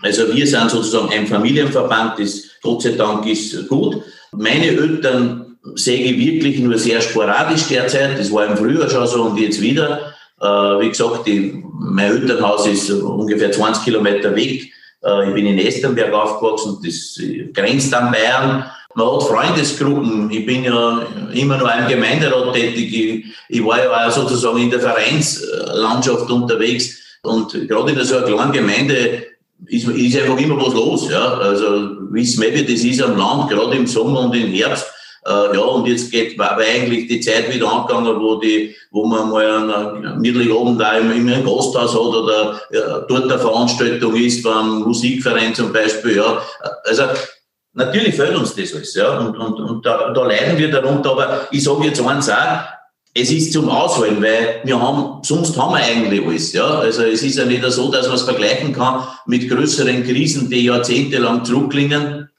Also 0.03 0.31
wir 0.31 0.45
sind 0.45 0.69
sozusagen 0.69 1.11
ein 1.11 1.25
Familienverband, 1.25 2.19
das 2.19 2.43
Gott 2.61 2.83
sei 2.83 2.91
Dank 2.91 3.25
ist 3.25 3.67
gut. 3.67 4.03
Meine 4.31 4.67
Eltern 4.67 5.42
sehe 5.75 6.03
ich 6.03 6.17
wirklich 6.17 6.59
nur 6.59 6.77
sehr 6.77 7.01
sporadisch 7.01 7.67
derzeit. 7.67 8.19
Das 8.19 8.31
war 8.31 8.45
im 8.45 8.57
Frühjahr 8.57 8.89
schon 8.89 9.07
so 9.07 9.23
und 9.23 9.39
jetzt 9.39 9.61
wieder. 9.61 10.13
Äh, 10.41 10.45
wie 10.45 10.89
gesagt, 10.89 11.25
die, 11.25 11.63
mein 11.79 12.11
Elternhaus 12.11 12.67
ist 12.67 12.89
ungefähr 12.91 13.51
20 13.51 13.83
Kilometer 13.83 14.35
weg. 14.35 14.69
Äh, 15.03 15.29
ich 15.29 15.33
bin 15.33 15.45
in 15.45 15.59
Esternberg 15.59 16.13
aufgewachsen, 16.13 16.79
das 16.83 17.19
grenzt 17.53 17.93
an 17.93 18.11
Bayern. 18.11 18.65
Man 18.95 19.07
hat 19.07 19.23
Freundesgruppen. 19.23 20.29
Ich 20.29 20.45
bin 20.45 20.65
ja 20.65 21.01
immer 21.33 21.57
noch 21.57 21.79
im 21.79 21.87
Gemeinderat 21.87 22.53
tätig. 22.53 23.25
Ich, 23.49 23.65
war 23.65 23.83
ja 23.83 24.07
auch 24.07 24.11
sozusagen 24.11 24.59
in 24.59 24.69
der 24.69 24.81
Vereinslandschaft 24.81 26.29
unterwegs. 26.29 26.99
Und 27.23 27.53
gerade 27.67 27.91
in 27.91 28.03
so 28.03 28.17
einer 28.17 28.27
kleinen 28.27 28.51
Gemeinde 28.51 29.23
ist, 29.65 29.87
ist 29.87 30.17
einfach 30.17 30.37
immer 30.37 30.57
was 30.57 30.73
los. 30.73 31.09
Ja? 31.09 31.37
Also, 31.37 31.91
wie 32.11 32.21
es 32.21 32.37
maybe 32.37 32.61
das 32.61 32.83
ist 32.83 33.01
am 33.01 33.17
Land, 33.17 33.49
gerade 33.49 33.75
im 33.75 33.87
Sommer 33.87 34.19
und 34.19 34.35
im 34.35 34.51
Herbst. 34.51 34.85
Äh, 35.25 35.55
ja, 35.55 35.61
und 35.61 35.87
jetzt 35.87 36.11
geht, 36.11 36.37
war 36.37 36.51
aber 36.51 36.63
eigentlich 36.63 37.07
die 37.07 37.21
Zeit 37.21 37.53
wieder 37.53 37.71
angegangen, 37.71 38.19
wo 38.19 38.35
die, 38.35 38.75
wo 38.91 39.05
man 39.05 39.29
mal 39.29 39.45
einen 39.45 40.19
Mittelabend 40.19 40.81
da 40.81 40.97
immer, 40.97 41.13
ein 41.13 41.45
Gasthaus 41.45 41.93
hat 41.93 41.99
oder 41.99 42.59
ja, 42.71 42.99
dort 43.07 43.23
eine 43.31 43.39
Veranstaltung 43.39 44.15
ist, 44.15 44.43
beim 44.43 44.81
Musikverein 44.81 45.55
zum 45.55 45.71
Beispiel, 45.71 46.17
ja. 46.17 46.41
Also, 46.83 47.03
natürlich 47.73 48.15
fehlt 48.15 48.35
uns 48.35 48.53
das 48.53 48.73
alles, 48.73 48.93
ja. 48.95 49.17
Und, 49.17 49.37
und, 49.37 49.59
und 49.61 49.85
da, 49.85 50.11
da 50.11 50.25
leiden 50.25 50.57
wir 50.57 50.69
darunter, 50.69 51.11
aber 51.11 51.47
ich 51.51 51.63
sage 51.63 51.85
jetzt 51.85 52.01
eins 52.01 52.29
auch, 52.29 52.59
es 53.15 53.31
ist 53.31 53.53
zum 53.53 53.69
Ausholen, 53.69 54.21
weil 54.21 54.61
wir 54.63 54.81
haben, 54.81 55.23
sonst 55.23 55.55
haben 55.57 55.73
wir 55.73 55.83
eigentlich 55.83 56.25
alles, 56.25 56.51
ja. 56.51 56.67
Also 56.79 57.03
es 57.03 57.23
ist 57.23 57.37
ja 57.37 57.45
nicht 57.45 57.63
so, 57.63 57.89
dass 57.89 58.07
man 58.07 58.15
es 58.15 58.23
vergleichen 58.23 58.73
kann 58.73 59.07
mit 59.25 59.49
größeren 59.49 60.03
Krisen, 60.03 60.49
die 60.49 60.65
jahrzehntelang 60.65 61.45
zurückklingen. 61.45 62.29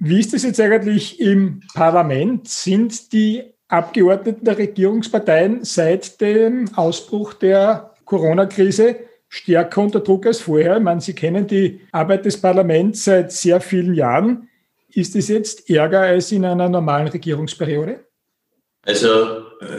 Wie 0.00 0.20
ist 0.20 0.32
es 0.32 0.44
jetzt 0.44 0.60
eigentlich 0.60 1.20
im 1.20 1.60
Parlament? 1.74 2.48
Sind 2.48 3.12
die 3.12 3.42
Abgeordneten 3.66 4.44
der 4.44 4.56
Regierungsparteien 4.56 5.64
seit 5.64 6.20
dem 6.20 6.70
Ausbruch 6.76 7.34
der 7.34 7.94
Corona-Krise 8.04 8.96
stärker 9.28 9.82
unter 9.82 10.00
Druck 10.00 10.26
als 10.26 10.40
vorher? 10.40 10.76
Ich 10.76 10.82
meine, 10.82 11.00
Sie 11.00 11.14
kennen 11.14 11.46
die 11.46 11.80
Arbeit 11.90 12.24
des 12.24 12.40
Parlaments 12.40 13.04
seit 13.04 13.32
sehr 13.32 13.60
vielen 13.60 13.94
Jahren. 13.94 14.48
Ist 14.90 15.16
es 15.16 15.28
jetzt 15.28 15.68
ärger 15.68 16.00
als 16.00 16.32
in 16.32 16.44
einer 16.44 16.68
normalen 16.68 17.08
Regierungsperiode? 17.08 18.00
Also 18.86 19.08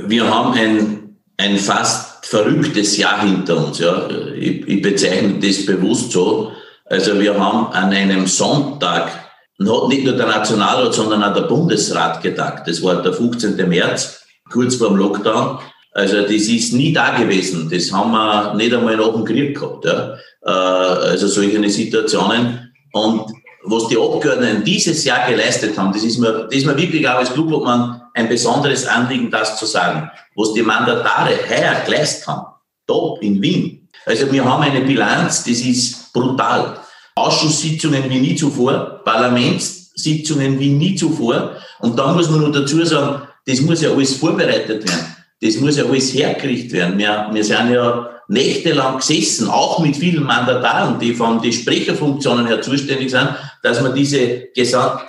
wir 0.05 0.29
haben 0.29 0.53
ein, 0.53 1.17
ein 1.37 1.57
fast 1.57 2.25
verrücktes 2.25 2.97
Jahr 2.97 3.21
hinter 3.21 3.65
uns. 3.65 3.79
Ja. 3.79 4.07
Ich, 4.35 4.67
ich 4.67 4.81
bezeichne 4.81 5.39
das 5.39 5.65
bewusst 5.65 6.11
so. 6.11 6.51
Also 6.85 7.19
wir 7.19 7.39
haben 7.39 7.71
an 7.73 7.91
einem 7.91 8.27
Sonntag 8.27 9.28
hat 9.67 9.89
nicht 9.89 10.05
nur 10.05 10.13
der 10.13 10.27
Nationalrat, 10.27 10.93
sondern 10.93 11.23
auch 11.23 11.33
der 11.33 11.41
Bundesrat 11.41 12.21
gedacht. 12.21 12.63
Das 12.65 12.81
war 12.81 13.01
der 13.01 13.13
15. 13.13 13.67
März, 13.67 14.23
kurz 14.49 14.75
vor 14.75 14.89
dem 14.89 14.97
Lockdown. 14.97 15.59
Also 15.91 16.21
das 16.21 16.31
ist 16.31 16.73
nie 16.73 16.93
da 16.93 17.17
gewesen. 17.17 17.69
Das 17.69 17.91
haben 17.91 18.11
wir 18.11 18.53
nicht 18.53 18.73
einmal 18.73 18.95
nach 18.95 19.11
dem 19.11 19.25
Krieg 19.25 19.59
gehabt. 19.59 19.85
Ja. 19.85 20.15
Äh, 20.45 20.49
also 20.49 21.27
solche 21.27 21.69
Situationen. 21.69 22.71
Und 22.93 23.25
was 23.63 23.87
die 23.87 23.97
Abgeordneten 23.97 24.63
dieses 24.63 25.03
Jahr 25.03 25.29
geleistet 25.29 25.77
haben, 25.77 25.91
das 25.91 26.03
ist 26.03 26.17
mir, 26.19 26.45
das 26.45 26.55
ist 26.55 26.65
mir 26.65 26.77
wirklich 26.77 27.07
auch 27.07 27.15
als 27.15 27.33
Clubobmann 27.33 28.01
ein 28.13 28.29
besonderes 28.29 28.87
Anliegen, 28.87 29.29
das 29.29 29.57
zu 29.57 29.65
sagen. 29.65 30.09
Was 30.35 30.53
die 30.53 30.61
Mandatare 30.61 31.31
heuer 31.49 31.81
geleistet 31.85 32.27
haben, 32.27 32.47
top 32.87 33.21
in 33.21 33.41
Wien. 33.41 33.89
Also 34.05 34.31
wir 34.31 34.45
haben 34.45 34.63
eine 34.63 34.81
Bilanz, 34.81 35.43
das 35.43 35.59
ist 35.59 36.13
brutal. 36.13 36.79
Ausschusssitzungen 37.19 38.09
wie 38.09 38.19
nie 38.19 38.35
zuvor, 38.35 39.01
Parlamentssitzungen 39.03 40.59
wie 40.59 40.69
nie 40.69 40.95
zuvor. 40.95 41.55
Und 41.79 41.97
dann 41.97 42.15
muss 42.15 42.29
man 42.29 42.41
noch 42.41 42.51
dazu 42.51 42.83
sagen, 42.85 43.21
das 43.45 43.61
muss 43.61 43.81
ja 43.81 43.91
alles 43.91 44.15
vorbereitet 44.15 44.87
werden. 44.87 45.15
Das 45.41 45.55
muss 45.57 45.77
ja 45.77 45.85
alles 45.85 46.13
hergerichtet 46.13 46.73
werden. 46.73 46.97
Wir, 46.97 47.29
wir 47.31 47.43
sind 47.43 47.71
ja 47.71 48.09
nächtelang 48.27 48.97
gesessen, 48.97 49.49
auch 49.49 49.79
mit 49.79 49.97
vielen 49.97 50.23
Mandataren, 50.23 50.99
die 50.99 51.13
von 51.13 51.41
den 51.41 51.51
Sprecherfunktionen 51.51 52.45
her 52.45 52.61
zuständig 52.61 53.09
sind, 53.09 53.29
dass 53.63 53.83
wir 53.83 53.91
diese, 53.91 54.49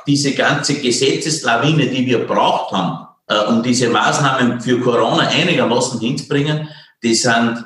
diese 0.07 0.33
ganze 0.33 0.81
Gesetzeslawine, 0.81 1.87
die 1.87 2.07
wir 2.07 2.27
braucht 2.27 2.73
haben, 2.73 3.07
äh, 3.29 3.47
um 3.49 3.63
diese 3.63 3.91
Maßnahmen 3.91 4.61
für 4.61 4.81
Corona 4.81 5.29
einigermaßen 5.29 6.01
hinzubringen, 6.01 6.69
die 7.03 7.15
sind 7.15 7.65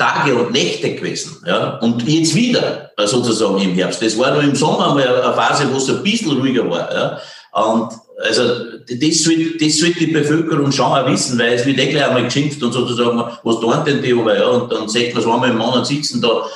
Tage 0.00 0.34
und 0.34 0.52
Nächte 0.52 0.94
gewesen. 0.94 1.44
Ja? 1.46 1.78
Und 1.78 2.08
jetzt 2.08 2.34
wieder 2.34 2.90
äh, 2.96 3.06
sozusagen 3.06 3.58
im 3.58 3.74
Herbst. 3.74 4.02
Das 4.02 4.18
war 4.18 4.32
nur 4.32 4.42
im 4.42 4.54
Sommer 4.54 4.94
mal 4.94 5.06
eine 5.06 5.34
Phase, 5.34 5.70
wo 5.70 5.76
es 5.76 5.90
ein 5.90 6.02
bisschen 6.02 6.32
ruhiger 6.32 6.68
war. 6.70 6.92
Ja? 6.92 7.18
Und 7.52 7.92
also 8.22 8.42
das 8.88 9.22
sollte, 9.22 9.56
das 9.58 9.78
sollte 9.78 9.98
die 9.98 10.06
Bevölkerung 10.06 10.70
schon 10.72 10.86
auch 10.86 11.06
wissen, 11.06 11.38
weil 11.38 11.54
es 11.54 11.66
wird 11.66 11.78
eh 11.78 11.86
gleich 11.86 12.06
einmal 12.06 12.24
geschimpft 12.24 12.62
und 12.62 12.72
sozusagen, 12.72 13.18
was 13.42 13.60
tun 13.60 13.74
denn 13.86 14.02
die 14.02 14.12
aber, 14.12 14.36
ja, 14.36 14.46
und 14.46 14.70
dann 14.70 14.88
sieht 14.88 15.14
man 15.14 15.22
so 15.22 15.32
einmal 15.32 15.50
im 15.50 15.58
Monat 15.58 15.86
sitzen 15.86 16.20
da 16.20 16.46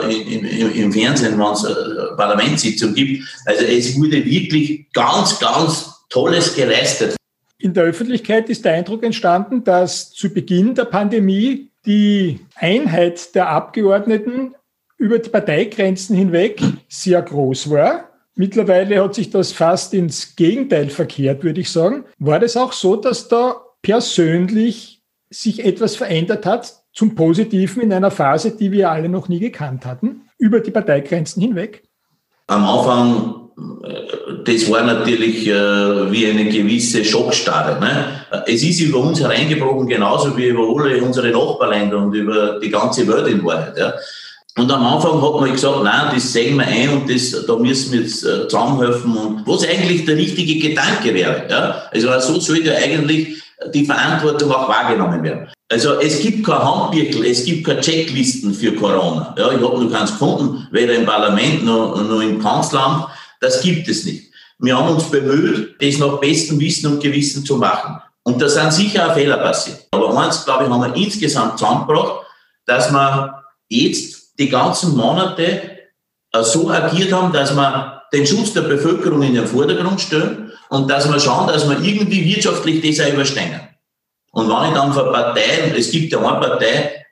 äh, 0.00 0.12
im, 0.12 0.44
im, 0.44 0.72
im 0.72 0.92
Fernsehen, 0.92 1.38
wenn 1.38 1.52
es 1.52 1.64
äh, 1.64 2.16
Parlamentssitzung 2.16 2.94
gibt. 2.94 3.24
Also 3.44 3.64
es 3.64 3.96
wurde 3.96 4.24
wirklich 4.24 4.86
ganz, 4.92 5.38
ganz 5.38 5.92
Tolles 6.08 6.54
geleistet. 6.54 7.16
In 7.58 7.74
der 7.74 7.84
Öffentlichkeit 7.84 8.48
ist 8.48 8.64
der 8.64 8.74
Eindruck 8.74 9.02
entstanden, 9.02 9.64
dass 9.64 10.12
zu 10.12 10.30
Beginn 10.30 10.74
der 10.74 10.86
Pandemie 10.86 11.69
die 11.86 12.40
Einheit 12.54 13.34
der 13.34 13.48
Abgeordneten 13.48 14.54
über 14.98 15.18
die 15.18 15.30
Parteigrenzen 15.30 16.16
hinweg 16.16 16.60
sehr 16.88 17.22
groß 17.22 17.70
war 17.70 18.10
Mittlerweile 18.40 19.04
hat 19.04 19.14
sich 19.14 19.28
das 19.28 19.52
fast 19.52 19.92
ins 19.92 20.34
Gegenteil 20.34 20.88
verkehrt, 20.88 21.44
würde 21.44 21.60
ich 21.60 21.70
sagen. 21.70 22.04
War 22.18 22.38
das 22.38 22.56
auch 22.56 22.72
so, 22.72 22.96
dass 22.96 23.28
da 23.28 23.56
persönlich 23.82 25.02
sich 25.28 25.62
etwas 25.62 25.96
verändert 25.96 26.46
hat 26.46 26.82
zum 26.92 27.14
Positiven 27.14 27.82
in 27.82 27.92
einer 27.92 28.10
Phase, 28.10 28.56
die 28.56 28.72
wir 28.72 28.90
alle 28.90 29.10
noch 29.10 29.28
nie 29.28 29.40
gekannt 29.40 29.84
hatten, 29.84 30.22
über 30.38 30.60
die 30.60 30.70
Parteigrenzen 30.70 31.42
hinweg? 31.42 31.82
Am 32.46 32.64
Anfang, 32.64 33.39
das 34.44 34.70
war 34.70 34.82
natürlich 34.82 35.46
äh, 35.46 36.10
wie 36.10 36.26
eine 36.26 36.46
gewisse 36.46 37.04
Schockstarre. 37.04 37.80
Ne? 37.80 38.22
Es 38.46 38.62
ist 38.62 38.80
über 38.80 38.98
uns 38.98 39.20
hereingebrochen, 39.20 39.86
genauso 39.88 40.36
wie 40.36 40.46
über 40.46 40.62
alle 40.62 41.02
unsere 41.02 41.30
Nachbarländer 41.30 41.98
und 41.98 42.14
über 42.14 42.58
die 42.60 42.70
ganze 42.70 43.06
Welt 43.06 43.28
in 43.28 43.44
Wahrheit. 43.44 43.76
Ja? 43.76 43.92
Und 44.56 44.70
am 44.70 44.84
Anfang 44.84 45.22
hat 45.22 45.40
man 45.40 45.52
gesagt, 45.52 45.82
nein, 45.82 46.10
das 46.14 46.32
sehen 46.32 46.56
wir 46.56 46.66
ein 46.66 46.90
und 46.90 47.10
das, 47.10 47.46
da 47.46 47.56
müssen 47.56 47.92
wir 47.92 48.00
jetzt 48.00 48.24
äh, 48.24 48.48
zusammenhelfen 48.48 49.16
und 49.16 49.46
was 49.46 49.66
eigentlich 49.66 50.04
der 50.04 50.16
richtige 50.16 50.68
Gedanke 50.68 51.14
wäre. 51.14 51.46
Ja? 51.48 51.82
Also 51.90 52.08
so 52.20 52.40
sollte 52.40 52.74
eigentlich 52.76 53.42
die 53.74 53.84
Verantwortung 53.84 54.52
auch 54.52 54.68
wahrgenommen 54.68 55.22
werden. 55.22 55.48
Also 55.70 56.00
es 56.00 56.20
gibt 56.20 56.44
kein 56.44 56.58
Handbüchel, 56.58 57.26
es 57.26 57.44
gibt 57.44 57.66
keine 57.66 57.80
Checklisten 57.80 58.52
für 58.52 58.72
Corona. 58.74 59.34
Ja, 59.38 59.52
ich 59.52 59.62
habe 59.62 59.84
noch 59.84 59.92
keins 59.92 60.10
gefunden, 60.10 60.66
weder 60.72 60.94
im 60.94 61.06
Parlament 61.06 61.64
noch, 61.64 61.96
noch 62.02 62.20
im 62.20 62.42
Kanzleramt. 62.42 63.06
Das 63.40 63.62
gibt 63.62 63.88
es 63.88 64.04
nicht. 64.04 64.30
Wir 64.58 64.76
haben 64.76 64.94
uns 64.94 65.10
bemüht, 65.10 65.76
das 65.80 65.98
nach 65.98 66.18
bestem 66.18 66.60
Wissen 66.60 66.92
und 66.92 67.02
Gewissen 67.02 67.44
zu 67.44 67.56
machen. 67.56 68.00
Und 68.22 68.40
da 68.40 68.48
sind 68.48 68.72
sicher 68.72 69.08
auch 69.08 69.14
Fehler 69.14 69.38
passiert. 69.38 69.86
Aber 69.92 70.16
eins, 70.18 70.44
glaube 70.44 70.64
ich, 70.64 70.70
haben 70.70 70.82
wir 70.82 70.94
insgesamt 70.94 71.58
zusammengebracht, 71.58 72.26
dass 72.66 72.92
wir 72.92 73.42
jetzt 73.68 74.38
die 74.38 74.48
ganzen 74.48 74.96
Monate 74.96 75.44
äh, 76.32 76.42
so 76.42 76.70
agiert 76.70 77.12
haben, 77.12 77.32
dass 77.32 77.56
wir 77.56 78.02
den 78.12 78.26
Schutz 78.26 78.52
der 78.52 78.62
Bevölkerung 78.62 79.22
in 79.22 79.34
den 79.34 79.46
Vordergrund 79.46 80.00
stellen 80.00 80.52
und 80.68 80.90
dass 80.90 81.10
wir 81.10 81.18
schauen, 81.18 81.46
dass 81.48 81.68
wir 81.68 81.80
irgendwie 81.80 82.24
wirtschaftlich 82.24 82.96
das 82.96 83.06
auch 83.06 83.12
überstehen. 83.12 83.60
Und 84.32 84.48
wenn 84.48 84.68
ich 84.68 84.74
dann 84.74 84.92
von 84.92 85.12
Parteien, 85.12 85.74
es 85.76 85.90
gibt 85.90 86.12
ja 86.12 86.18
eine 86.18 86.40
Partei, 86.40 87.04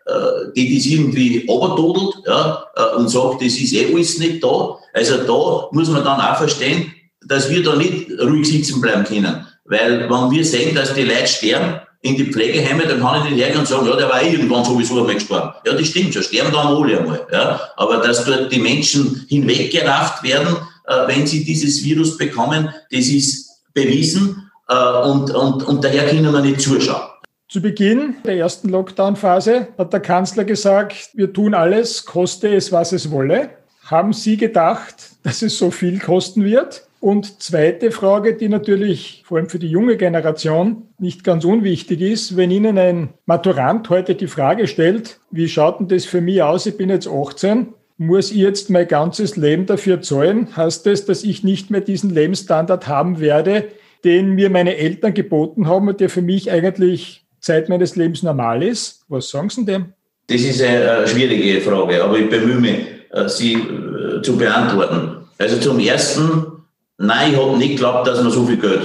die 0.57 0.77
das 0.77 0.87
irgendwie 0.87 1.45
obertodelt 1.47 2.25
ja, 2.27 2.65
äh, 2.77 2.97
und 2.97 3.09
sagt, 3.09 3.43
das 3.43 3.55
ist 3.55 3.73
eh 3.73 3.93
alles 3.93 4.19
nicht 4.19 4.43
da. 4.43 4.77
Also 4.95 5.19
da 5.19 5.69
muss 5.73 5.89
man 5.89 6.05
dann 6.05 6.21
auch 6.21 6.37
verstehen, 6.37 6.93
dass 7.27 7.51
wir 7.51 7.63
da 7.63 7.77
nicht 7.77 8.11
ruhig 8.21 8.49
sitzen 8.49 8.81
bleiben 8.81 9.05
können. 9.05 9.47
Weil 9.65 10.09
wenn 10.09 10.31
wir 10.31 10.45
sehen, 10.45 10.75
dass 10.75 10.95
die 10.95 11.03
Leute 11.03 11.27
sterben, 11.27 11.81
in 12.01 12.17
die 12.17 12.33
Pflegeheime, 12.33 12.87
dann 12.87 13.01
kann 13.01 13.25
ich 13.25 13.31
nicht 13.31 13.43
hergehen 13.43 13.61
und 13.61 13.69
sagen, 13.69 13.87
ja, 13.87 13.97
der 13.97 14.09
war 14.09 14.23
irgendwann 14.23 14.65
sowieso 14.65 15.01
einmal 15.01 15.15
gestorben. 15.15 15.53
Ja, 15.67 15.75
das 15.75 15.89
stimmt 15.89 16.15
schon, 16.15 16.23
sterben 16.23 16.53
dann 16.53 16.69
alle 16.69 17.01
einmal. 17.01 17.27
Ja. 17.33 17.61
Aber 17.77 17.97
dass 17.99 18.25
dort 18.25 18.53
die 18.53 18.61
Menschen 18.61 19.27
hinweggerafft 19.29 20.23
werden, 20.23 20.57
äh, 20.87 21.07
wenn 21.07 21.27
sie 21.27 21.45
dieses 21.45 21.85
Virus 21.85 22.17
bekommen. 22.17 22.73
Das 22.91 23.07
ist 23.07 23.63
bewiesen 23.75 24.51
äh, 24.69 24.75
und, 24.75 25.31
und, 25.35 25.63
und 25.65 25.85
daher 25.85 26.07
können 26.07 26.33
wir 26.33 26.41
nicht 26.41 26.61
zuschauen. 26.61 27.03
Zu 27.51 27.63
Beginn 27.63 28.17
der 28.27 28.37
ersten 28.37 28.69
Lockdown-Phase 28.69 29.69
hat 29.79 29.95
der 29.95 30.01
Kanzler 30.01 30.45
gesagt, 30.45 31.13
wir 31.15 31.33
tun 31.33 31.55
alles, 31.55 32.05
koste 32.05 32.55
es, 32.55 32.73
was 32.73 32.93
es 32.93 33.11
wolle. 33.11 33.49
Haben 33.87 34.13
Sie 34.13 34.37
gedacht, 34.37 35.13
dass 35.23 35.41
es 35.41 35.57
so 35.57 35.71
viel 35.71 35.99
kosten 35.99 36.45
wird? 36.45 36.87
Und 37.01 37.41
zweite 37.41 37.91
Frage, 37.91 38.35
die 38.35 38.51
natürlich 38.51 39.23
vor 39.25 39.39
allem 39.39 39.49
für 39.49 39.59
die 39.59 39.71
junge 39.71 39.97
Generation 39.97 40.89
nicht 40.99 41.25
ganz 41.25 41.47
unwichtig 41.47 42.03
ist, 42.03 42.37
wenn 42.37 42.51
Ihnen 42.51 42.77
ein 42.77 43.15
Maturant 43.25 43.89
heute 43.89 44.15
die 44.15 44.27
Frage 44.27 44.67
stellt, 44.67 45.19
wie 45.31 45.49
schaut 45.49 45.81
denn 45.81 45.89
das 45.89 46.05
für 46.05 46.21
mich 46.21 46.43
aus, 46.43 46.67
ich 46.67 46.77
bin 46.77 46.91
jetzt 46.91 47.09
18, 47.09 47.69
muss 47.97 48.31
ich 48.31 48.37
jetzt 48.37 48.69
mein 48.69 48.87
ganzes 48.87 49.37
Leben 49.37 49.65
dafür 49.65 50.03
zahlen? 50.03 50.55
Heißt 50.55 50.85
das, 50.85 51.07
dass 51.07 51.25
ich 51.25 51.45
nicht 51.45 51.71
mehr 51.71 51.81
diesen 51.81 52.11
Lebensstandard 52.11 52.89
haben 52.89 53.21
werde, 53.21 53.69
den 54.05 54.35
mir 54.35 54.51
meine 54.51 54.77
Eltern 54.77 55.15
geboten 55.15 55.67
haben 55.67 55.89
und 55.89 55.99
der 56.01 56.11
für 56.11 56.21
mich 56.21 56.53
eigentlich 56.53 57.25
Zeit 57.53 57.69
meines 57.69 57.97
Lebens 57.97 58.23
normal 58.23 58.63
ist? 58.63 59.03
Was 59.09 59.31
sagen 59.31 59.51
Sie 59.51 59.65
dem? 59.65 59.93
Das 60.27 60.41
ist 60.43 60.63
eine 60.63 61.09
schwierige 61.09 61.61
Frage, 61.61 62.05
aber 62.05 62.19
ich 62.19 62.29
bemühe 62.29 62.61
mich, 62.61 62.87
äh, 63.11 63.29
sie 63.29 63.55
äh, 63.55 64.23
zu 64.23 64.37
beantworten. 64.37 65.29
Also 65.39 65.59
zum 65.59 65.79
Ersten, 65.81 66.59
Nein, 66.99 67.33
ich 67.33 67.39
habe 67.39 67.57
nicht 67.57 67.71
geglaubt, 67.71 68.09
dass 68.09 68.23
wir 68.23 68.31
so 68.31 68.45
viel 68.45 68.57
Geld 68.57 68.83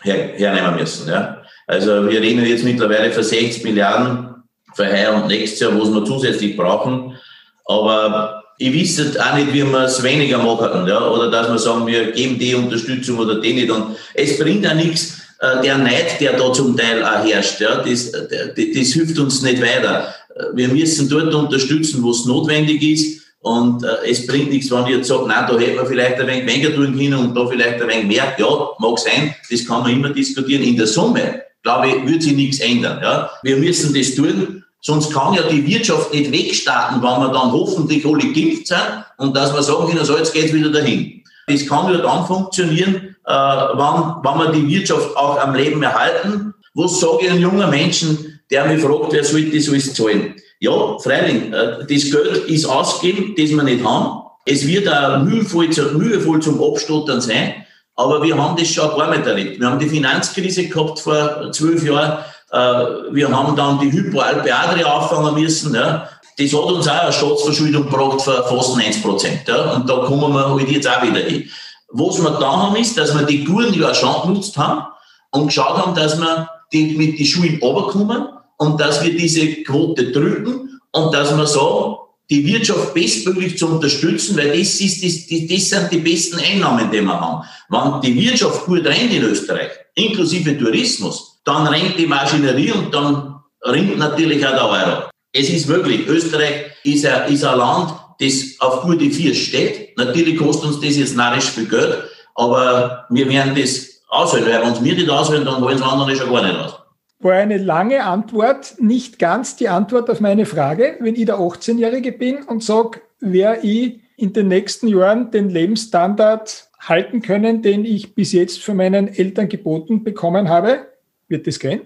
her, 0.00 0.32
hernehmen 0.34 0.80
müssen. 0.80 1.08
Ja. 1.08 1.42
Also 1.66 2.08
wir 2.08 2.20
reden 2.20 2.44
jetzt 2.44 2.64
mittlerweile 2.64 3.12
für 3.12 3.22
60 3.22 3.64
Milliarden 3.64 4.30
für 4.74 4.86
heuer 4.86 5.14
und 5.14 5.28
nächstes 5.28 5.60
Jahr, 5.60 5.78
was 5.78 5.92
wir 5.92 6.04
zusätzlich 6.04 6.56
brauchen. 6.56 7.18
Aber 7.66 8.42
ich 8.56 8.72
wüsste 8.72 9.22
auch 9.22 9.36
nicht, 9.36 9.52
wie 9.52 9.62
wir 9.62 9.84
es 9.84 10.02
weniger 10.02 10.38
machen. 10.38 10.86
Ja. 10.88 11.06
Oder 11.06 11.30
dass 11.30 11.50
wir 11.50 11.58
sagen, 11.58 11.86
wir 11.86 12.12
geben 12.12 12.38
die 12.38 12.54
Unterstützung 12.54 13.18
oder 13.18 13.40
die 13.40 13.52
nicht. 13.52 13.70
Und 13.70 13.96
es 14.14 14.38
bringt 14.38 14.66
auch 14.66 14.74
nichts, 14.74 15.20
der 15.62 15.78
Neid, 15.78 16.20
der 16.20 16.34
da 16.34 16.52
zum 16.52 16.76
Teil 16.76 17.02
auch 17.02 17.24
herrscht. 17.24 17.60
Ja. 17.60 17.76
Das, 17.76 18.12
das, 18.12 18.92
hilft 18.92 19.18
uns 19.18 19.42
nicht 19.42 19.60
weiter. 19.60 20.14
Wir 20.54 20.68
müssen 20.68 21.08
dort 21.08 21.34
unterstützen, 21.34 22.02
wo 22.02 22.10
es 22.10 22.26
notwendig 22.26 22.82
ist. 22.82 23.20
Und 23.42 23.82
äh, 23.82 24.10
es 24.10 24.26
bringt 24.26 24.50
nichts, 24.50 24.70
wenn 24.70 24.84
ich 24.86 24.96
jetzt 24.96 25.08
sage, 25.08 25.26
nein, 25.26 25.46
da 25.48 25.58
hätte 25.58 25.76
man 25.76 25.86
vielleicht 25.86 26.20
ein 26.20 26.26
wenig 26.26 26.46
weniger 26.46 26.74
tun 26.74 26.94
können 26.94 27.14
und 27.14 27.34
da 27.34 27.46
vielleicht 27.46 27.80
ein 27.80 27.88
wenig 27.88 28.06
mehr. 28.06 28.34
Ja, 28.38 28.68
mag 28.78 28.98
sein, 28.98 29.34
das 29.50 29.66
kann 29.66 29.82
man 29.82 29.92
immer 29.92 30.10
diskutieren. 30.10 30.62
In 30.62 30.76
der 30.76 30.86
Summe, 30.86 31.42
glaube 31.62 31.88
ich, 31.88 32.06
wird 32.06 32.22
sich 32.22 32.34
nichts 32.34 32.60
ändern. 32.60 33.00
Ja? 33.02 33.30
Wir 33.42 33.56
müssen 33.56 33.94
das 33.94 34.14
tun, 34.14 34.62
sonst 34.82 35.12
kann 35.12 35.32
ja 35.34 35.42
die 35.44 35.66
Wirtschaft 35.66 36.12
nicht 36.12 36.30
wegstarten, 36.30 37.02
wenn 37.02 37.20
wir 37.20 37.32
dann 37.32 37.50
hoffentlich 37.50 38.04
alle 38.04 38.30
geimpft 38.30 38.66
sind 38.66 39.04
und 39.16 39.34
dass 39.34 39.54
wir 39.54 39.62
sagen 39.62 39.88
können, 39.88 40.04
so, 40.04 40.18
jetzt 40.18 40.34
geht's 40.34 40.52
wieder 40.52 40.70
dahin. 40.70 41.22
Das 41.46 41.66
kann 41.66 41.90
nur 41.90 42.02
dann 42.02 42.26
funktionieren, 42.26 43.16
äh, 43.30 43.78
wenn, 43.78 44.24
wenn 44.24 44.38
wir 44.38 44.52
die 44.52 44.68
Wirtschaft 44.68 45.16
auch 45.16 45.38
am 45.38 45.54
Leben 45.54 45.82
erhalten. 45.82 46.54
Was 46.74 47.00
sage 47.00 47.18
ich 47.22 47.30
einem 47.30 47.42
jungen 47.42 47.70
Menschen, 47.70 48.40
der 48.50 48.66
mich 48.66 48.82
fragt, 48.82 49.12
wer 49.12 49.24
soll 49.24 49.50
das 49.50 49.68
alles 49.68 49.94
zahlen? 49.94 50.34
Ja, 50.58 50.98
freilich, 50.98 51.52
äh, 51.52 51.86
das 51.88 52.10
Geld 52.10 52.48
ist 52.48 52.66
ausgegeben, 52.66 53.34
das 53.36 53.50
wir 53.50 53.62
nicht 53.62 53.84
haben. 53.84 54.22
Es 54.44 54.66
wird 54.66 54.88
auch 54.88 55.22
mühevoll, 55.22 55.68
mühevoll 55.94 56.40
zum 56.40 56.62
Abstottern 56.62 57.20
sein, 57.20 57.66
aber 57.94 58.22
wir 58.22 58.36
haben 58.36 58.56
das 58.56 58.68
schon 58.68 58.88
gar 58.90 59.10
nicht 59.10 59.26
erlebt. 59.26 59.60
Wir 59.60 59.70
haben 59.70 59.78
die 59.78 59.88
Finanzkrise 59.88 60.66
gehabt 60.66 60.98
vor 61.00 61.52
zwölf 61.52 61.84
Jahren. 61.84 62.24
Äh, 62.50 63.14
wir 63.14 63.30
haben 63.30 63.54
dann 63.54 63.78
die 63.78 63.92
Hypoalpe 63.92 64.52
Adria 64.52 64.86
auffangen 64.86 65.34
müssen. 65.34 65.72
Das 65.72 66.52
hat 66.52 66.60
uns 66.60 66.88
auch 66.88 67.02
eine 67.02 67.12
Staatsverschuldung 67.12 67.84
gebracht 67.84 68.22
von 68.22 68.34
fast 68.34 68.76
90 68.76 69.02
Prozent. 69.02 69.48
Und 69.48 69.88
da 69.88 69.96
kommen 70.06 70.32
wir 70.32 70.50
halt 70.50 70.68
jetzt 70.68 70.88
auch 70.88 71.02
wieder 71.02 71.20
hin. 71.20 71.48
Was 71.92 72.22
wir 72.22 72.30
da 72.30 72.56
haben, 72.56 72.76
ist, 72.76 72.96
dass 72.96 73.14
wir 73.14 73.24
die 73.24 73.44
guten 73.44 73.74
Jahre 73.74 73.94
schon 73.94 74.22
genutzt 74.22 74.56
haben 74.56 74.86
und 75.32 75.46
geschaut 75.46 75.76
haben, 75.76 75.94
dass 75.94 76.18
wir 76.18 76.48
die, 76.72 76.96
mit 76.96 77.18
den 77.18 77.26
Schulen 77.26 77.58
runterkommen 77.60 78.28
und 78.58 78.80
dass 78.80 79.02
wir 79.02 79.16
diese 79.16 79.62
Quote 79.64 80.12
drücken 80.12 80.80
und 80.92 81.14
dass 81.14 81.36
wir 81.36 81.46
sagen, 81.46 81.96
die 82.30 82.46
Wirtschaft 82.46 82.94
bestmöglich 82.94 83.58
zu 83.58 83.66
unterstützen, 83.66 84.36
weil 84.36 84.56
das, 84.56 84.80
ist, 84.80 85.02
das, 85.02 85.26
das 85.26 85.68
sind 85.68 85.92
die 85.92 85.98
besten 85.98 86.38
Einnahmen, 86.38 86.88
die 86.90 87.00
wir 87.00 87.20
haben. 87.20 87.44
Wenn 87.68 88.00
die 88.02 88.24
Wirtschaft 88.24 88.66
gut 88.66 88.86
rennt 88.86 89.12
in 89.12 89.24
Österreich, 89.24 89.70
inklusive 89.96 90.56
Tourismus, 90.56 91.40
dann 91.44 91.66
rennt 91.66 91.98
die 91.98 92.06
Maschinerie 92.06 92.70
und 92.70 92.94
dann 92.94 93.40
rennt 93.64 93.98
natürlich 93.98 94.46
auch 94.46 94.52
der 94.52 94.64
Euro. 94.64 95.02
Es 95.32 95.50
ist 95.50 95.68
möglich. 95.68 96.06
Österreich 96.06 96.66
ist 96.84 97.04
ein, 97.04 97.32
ist 97.32 97.44
ein 97.44 97.58
Land, 97.58 97.94
das 98.20 98.56
auf 98.60 98.82
gute 98.82 99.10
Vier 99.10 99.34
steht. 99.34 99.96
Natürlich 99.96 100.36
kostet 100.36 100.66
uns 100.66 100.80
das 100.80 100.96
jetzt 100.96 101.16
narrisch 101.16 101.50
viel 101.50 101.66
Geld, 101.66 102.04
aber 102.34 103.06
wir 103.10 103.28
werden 103.28 103.54
das 103.54 104.02
auswählen, 104.08 104.46
weil 104.46 104.60
wenn 104.60 104.68
uns 104.68 104.84
wir 104.84 104.94
nicht 104.94 105.08
auswählen, 105.08 105.44
dann 105.44 105.62
wollen 105.62 105.76
es 105.76 105.82
andere 105.82 106.14
schon 106.14 106.32
gar 106.32 106.42
nicht 106.42 106.56
aus 106.56 106.80
war 107.20 107.34
eine 107.34 107.58
lange 107.58 108.04
Antwort, 108.04 108.76
nicht 108.80 109.18
ganz 109.18 109.56
die 109.56 109.68
Antwort 109.68 110.08
auf 110.10 110.20
meine 110.20 110.46
Frage. 110.46 110.96
Wenn 111.00 111.14
ich 111.14 111.26
der 111.26 111.36
18-Jährige 111.36 112.12
bin 112.12 112.42
und 112.44 112.64
sage, 112.64 113.02
wer 113.20 113.62
ich 113.62 114.00
in 114.16 114.32
den 114.32 114.48
nächsten 114.48 114.88
Jahren 114.88 115.30
den 115.30 115.50
Lebensstandard 115.50 116.68
halten 116.80 117.20
können, 117.20 117.62
den 117.62 117.84
ich 117.84 118.14
bis 118.14 118.32
jetzt 118.32 118.62
von 118.62 118.76
meinen 118.76 119.08
Eltern 119.08 119.48
geboten 119.48 120.02
bekommen 120.02 120.48
habe, 120.48 120.86
wird 121.28 121.46
das 121.46 121.58
gehen? 121.58 121.82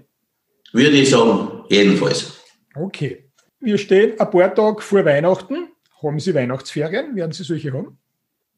Würde 0.72 0.96
ich 0.96 1.10
sagen, 1.10 1.64
jedenfalls. 1.68 2.40
Okay. 2.74 3.24
Wir 3.60 3.78
stehen 3.78 4.18
ein 4.18 4.30
paar 4.30 4.54
Tage 4.54 4.82
vor 4.82 5.04
Weihnachten. 5.04 5.68
Haben 6.04 6.20
Sie 6.20 6.34
Weihnachtsferien? 6.34 7.16
Werden 7.16 7.32
Sie 7.32 7.44
solche 7.44 7.72
haben? 7.72 7.98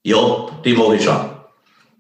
Ja, 0.03 0.49
die 0.65 0.75
mache 0.75 0.97
ich 0.97 1.05
schon. 1.05 1.19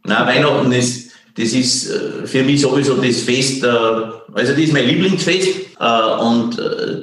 Nein, 0.04 0.26
Weihnachten 0.26 0.72
ist 0.72 1.06
das 1.37 1.52
ist 1.52 1.90
äh, 1.90 2.26
für 2.26 2.42
mich 2.42 2.62
sowieso 2.62 2.94
das 2.94 3.20
Fest, 3.20 3.62
äh, 3.62 3.66
also 3.66 4.52
das 4.52 4.59
ist 4.59 4.72
mein 4.72 4.87
Lieblingsfest 4.87 5.78
äh, 5.78 6.22
und 6.22 6.56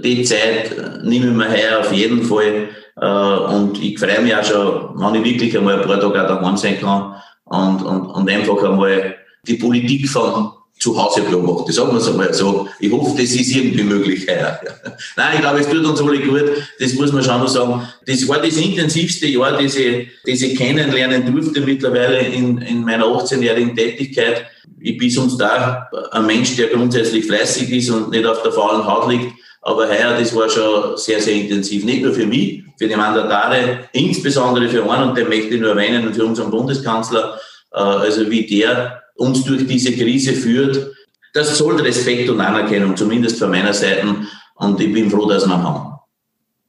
die 0.03 0.23
Zeit 0.23 1.03
nehme 1.03 1.27
ich 1.27 1.34
mir 1.34 1.49
heuer 1.49 1.79
auf 1.79 1.93
jeden 1.93 2.23
Fall 2.23 2.69
und 2.95 3.82
ich 3.82 3.97
freue 3.97 4.21
mich 4.21 4.36
auch 4.36 4.43
schon, 4.43 4.99
wenn 4.99 5.15
ich 5.15 5.23
wirklich 5.23 5.58
einmal 5.58 5.82
ein 5.82 5.88
paar 5.88 5.99
Tage 5.99 6.21
auch 6.21 6.27
daheim 6.27 6.58
sein 6.58 6.79
kann 6.79 7.15
und, 7.45 7.82
und, 7.82 8.06
und 8.06 8.29
einfach 8.29 8.62
einmal 8.63 9.15
die 9.47 9.56
Politik 9.56 10.08
von 10.08 10.51
zu 10.84 11.02
Hause 11.02 11.22
beobachte. 11.22 11.72
Sagen 11.72 11.91
wir 11.91 12.00
es 12.00 12.08
einmal 12.10 12.34
so. 12.34 12.67
Ich 12.78 12.91
hoffe, 12.91 13.12
das 13.12 13.32
ist 13.32 13.56
irgendwie 13.56 13.84
möglich 13.84 14.28
heuer. 14.28 14.60
Nein, 15.15 15.36
ich 15.36 15.39
glaube, 15.39 15.60
es 15.62 15.69
tut 15.69 15.86
uns 15.86 16.02
alle 16.02 16.19
gut. 16.19 16.43
Das 16.78 16.93
muss 16.96 17.13
man 17.13 17.24
schon 17.24 17.39
noch 17.39 17.48
sagen. 17.48 17.88
Das 18.06 18.28
war 18.28 18.39
das 18.39 18.58
intensivste 18.58 19.28
Jahr, 19.28 19.54
das 19.54 19.76
ich, 19.78 20.10
das 20.26 20.41
ich 20.41 20.58
kennenlernen 20.58 21.34
durfte 21.34 21.62
mittlerweile 21.62 22.19
in, 22.19 22.58
in 22.58 22.84
meiner 22.84 23.06
18-jährigen 23.06 23.74
Tätigkeit. 23.74 24.46
Ich 24.82 24.98
bin 24.98 25.10
sonst 25.10 25.38
da 25.38 25.88
ein 26.12 26.26
Mensch, 26.26 26.58
der 26.58 26.67
grundsätzlich 26.67 27.26
fleißig 27.26 27.69
ist 27.72 27.89
und 27.89 28.10
nicht 28.10 28.26
auf 28.26 28.43
der 28.43 28.52
faulen 28.52 28.86
Haut 28.86 29.10
liegt. 29.10 29.32
Aber 29.62 29.88
heuer, 29.88 30.17
das 30.19 30.36
war 30.36 30.50
schon 30.50 30.98
sehr, 30.98 31.22
sehr 31.22 31.36
intensiv. 31.36 31.86
Nicht 31.86 32.04
nur 32.04 32.13
für 32.13 32.26
mich, 32.26 32.62
für 32.78 32.89
die 32.89 32.96
Mandatare, 32.98 33.88
insbesondere 33.93 34.67
für 34.67 34.84
einen, 34.84 35.10
und 35.10 35.17
den 35.17 35.30
möchte 35.30 35.56
ich 35.56 35.62
nur 35.62 35.69
erwähnen, 35.69 36.06
und 36.06 36.13
für 36.13 36.26
unseren 36.26 36.52
Bundeskanzler, 36.52 37.39
äh, 37.72 37.78
also 37.78 38.30
wie 38.30 38.46
der 38.46 39.03
uns 39.15 39.43
durch 39.43 39.67
diese 39.67 39.91
Krise 39.93 40.34
führt. 40.34 40.91
Das 41.34 41.58
soll 41.58 41.80
Respekt 41.82 42.30
und 42.30 42.39
Anerkennung, 42.41 42.95
zumindest 42.95 43.39
von 43.39 43.49
meiner 43.49 43.73
Seite. 43.73 44.08
Und 44.56 44.80
ich 44.80 44.93
bin 44.93 45.10
froh, 45.10 45.28
dass 45.28 45.45
wir 45.47 45.62
haben. 45.62 45.93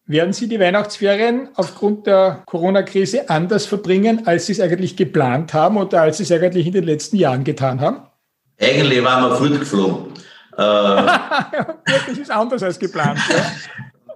Werden 0.07 0.35
Sie 0.35 0.49
die 0.49 0.61
Weihnachtsferien 0.61 1.49
aufgrund 1.55 2.07
der 2.07 2.43
Corona-Krise 2.47 3.31
anders 3.31 3.65
verbringen, 3.65 4.27
als 4.27 4.47
Sie 4.47 4.53
es 4.53 4.61
eigentlich 4.61 4.97
geplant 4.97 5.55
haben 5.55 5.79
oder 5.79 6.03
als 6.03 6.19
Sie 6.19 6.25
es 6.25 6.33
eigentlich 6.33 6.67
in 6.67 6.75
den 6.75 6.85
letzten 6.85 7.17
Jahren 7.17 7.43
getan 7.43 7.81
haben? 7.81 8.03
Eigentlich 8.61 9.03
waren 9.03 9.31
wir 9.31 9.37
fortgeflogen. 9.37 10.13
Äh, 10.57 10.61
das 12.07 12.19
ist 12.19 12.31
anders 12.31 12.63
als 12.63 12.79
geplant. 12.79 13.19
Ja? 13.31 13.47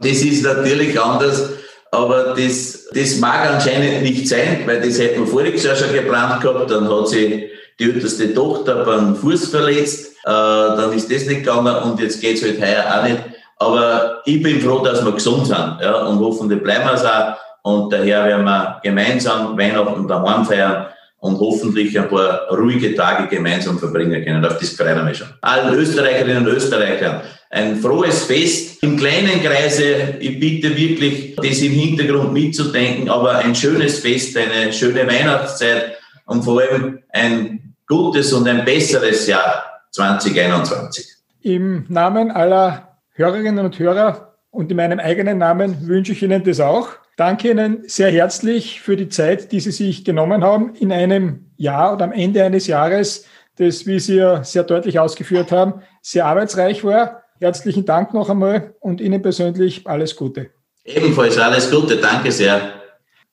Das 0.01 0.23
ist 0.23 0.45
natürlich 0.45 1.01
anders, 1.01 1.51
aber 1.91 2.35
das, 2.35 2.89
das 2.93 3.19
mag 3.19 3.51
anscheinend 3.51 4.03
nicht 4.03 4.29
sein, 4.29 4.63
weil 4.67 4.81
das 4.81 4.99
hätten 4.99 5.21
wir 5.21 5.27
voriges 5.27 5.65
Jahr 5.65 5.75
schon 5.75 5.93
geplant 5.93 6.43
gehabt. 6.43 6.71
Dann 6.71 6.89
hat 6.89 7.09
sie 7.09 7.49
die 7.79 7.85
älteste 7.85 8.35
Tochter 8.35 8.85
beim 8.85 9.15
Fuß 9.15 9.49
verletzt, 9.49 10.17
äh, 10.25 10.31
dann 10.31 10.93
ist 10.93 11.11
das 11.11 11.27
nicht 11.27 11.45
gegangen 11.45 11.75
und 11.85 12.01
jetzt 12.01 12.21
geht's 12.21 12.43
halt 12.43 12.61
heuer 12.61 12.85
auch 12.93 13.05
nicht. 13.05 13.19
Aber 13.59 14.23
ich 14.25 14.43
bin 14.43 14.61
froh, 14.61 14.81
dass 14.85 15.05
wir 15.05 15.13
gesund 15.13 15.47
sind 15.47 15.79
ja, 15.81 16.07
und 16.07 16.19
hoffentlich 16.21 16.63
bleiben 16.63 16.85
wir 16.85 16.95
es 16.95 17.05
auch. 17.05 17.35
Und 17.63 17.93
daher 17.93 18.25
werden 18.25 18.45
wir 18.45 18.81
gemeinsam 18.83 19.59
Weihnachten 19.59 20.07
daheim 20.07 20.45
feiern 20.45 20.87
und 21.21 21.39
hoffentlich 21.41 21.99
ein 21.99 22.09
paar 22.09 22.49
ruhige 22.51 22.95
Tage 22.95 23.27
gemeinsam 23.27 23.79
verbringen 23.79 24.25
können. 24.25 24.45
Auf 24.45 24.59
das 24.59 24.71
freuen 24.71 25.05
wir 25.07 25.15
schon. 25.15 25.29
Allen 25.41 25.75
Österreicherinnen 25.75 26.47
und 26.47 26.53
Österreichern 26.53 27.21
ein 27.51 27.77
frohes 27.77 28.25
Fest 28.25 28.83
im 28.83 28.97
kleinen 28.97 29.43
Kreise. 29.43 30.17
Ich 30.21 30.39
bitte 30.39 30.77
wirklich, 30.77 31.37
das 31.37 31.61
im 31.63 31.73
Hintergrund 31.73 32.33
mitzudenken, 32.33 33.09
aber 33.09 33.37
ein 33.37 33.55
schönes 33.55 34.01
Fest, 34.01 34.37
eine 34.37 34.73
schöne 34.73 35.07
Weihnachtszeit 35.07 35.97
und 36.27 36.43
vor 36.43 36.61
allem 36.61 36.99
ein 37.11 37.68
gutes 37.89 38.33
und 38.33 38.47
ein 38.47 38.65
besseres 38.65 39.27
Jahr 39.27 39.65
2021. 39.93 41.07
Im 41.41 41.87
Namen 41.89 42.31
aller 42.31 42.99
Hörerinnen 43.13 43.65
und 43.65 43.79
Hörer 43.79 44.37
und 44.51 44.71
in 44.71 44.77
meinem 44.77 45.01
eigenen 45.01 45.39
Namen 45.39 45.89
wünsche 45.89 46.13
ich 46.13 46.23
Ihnen 46.23 46.45
das 46.45 46.61
auch. 46.61 46.91
danke 47.17 47.51
Ihnen 47.51 47.83
sehr 47.89 48.11
herzlich 48.11 48.81
für 48.81 48.97
die 48.97 49.09
Zeit, 49.09 49.51
die 49.51 49.61
Sie 49.61 49.73
sich 49.73 50.05
genommen 50.05 50.45
haben 50.45 50.75
in 50.75 50.93
einem 50.93 51.51
Jahr 51.57 51.95
oder 51.95 52.05
am 52.05 52.13
Ende 52.13 52.45
eines 52.45 52.67
Jahres, 52.67 53.25
das, 53.57 53.87
wie 53.87 53.99
Sie 53.99 54.17
ja 54.17 54.45
sehr 54.45 54.63
deutlich 54.63 55.01
ausgeführt 55.01 55.51
haben, 55.51 55.83
sehr 56.01 56.27
arbeitsreich 56.27 56.85
war. 56.85 57.25
Herzlichen 57.41 57.85
Dank 57.85 58.15
noch 58.15 58.31
einmal 58.31 58.75
und 58.81 59.01
Ihnen 59.01 59.21
persönlich 59.23 59.87
alles 59.87 60.15
Gute. 60.15 60.51
Ebenfalls 60.85 61.39
alles 61.39 61.71
Gute, 61.71 61.97
danke 61.97 62.31
sehr. 62.31 62.78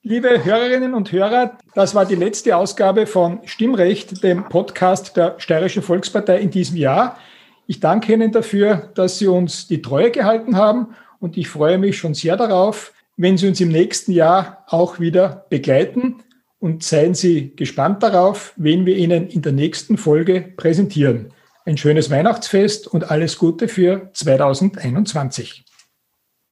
Liebe 0.08 0.46
Hörerinnen 0.46 0.94
und 0.94 1.12
Hörer, 1.12 1.58
das 1.74 1.96
war 1.96 2.06
die 2.06 2.14
letzte 2.14 2.56
Ausgabe 2.56 3.08
von 3.08 3.40
Stimmrecht, 3.46 4.22
dem 4.22 4.48
Podcast 4.50 5.18
der 5.18 5.34
Steirischen 5.40 5.82
Volkspartei 5.82 6.42
in 6.42 6.52
diesem 6.52 6.78
Jahr. 6.78 7.18
Ich 7.66 7.80
danke 7.80 8.14
Ihnen 8.14 8.32
dafür, 8.32 8.92
dass 8.94 9.18
Sie 9.18 9.26
uns 9.26 9.66
die 9.66 9.82
Treue 9.82 10.12
gehalten 10.12 10.58
haben 10.58 10.90
und 11.20 11.38
ich 11.38 11.50
freue 11.50 11.80
mich 11.80 11.98
schon 11.98 12.14
sehr 12.14 12.38
darauf, 12.38 12.94
wenn 13.18 13.40
Sie 13.40 13.48
uns 13.48 13.60
im 13.60 13.70
nächsten 13.70 14.12
Jahr 14.12 14.64
auch 14.68 15.00
wieder 15.00 15.48
begleiten 15.50 16.18
und 16.60 16.84
seien 16.84 17.16
Sie 17.16 17.56
gespannt 17.56 18.04
darauf, 18.04 18.54
wen 18.58 18.86
wir 18.86 18.98
Ihnen 18.98 19.28
in 19.28 19.42
der 19.42 19.54
nächsten 19.54 19.98
Folge 19.98 20.54
präsentieren. 20.56 21.34
Ein 21.66 21.78
schönes 21.78 22.12
Weihnachtsfest 22.12 22.86
und 22.86 23.10
alles 23.10 23.40
Gute 23.40 23.68
für 23.68 24.12
2021. 24.14 25.66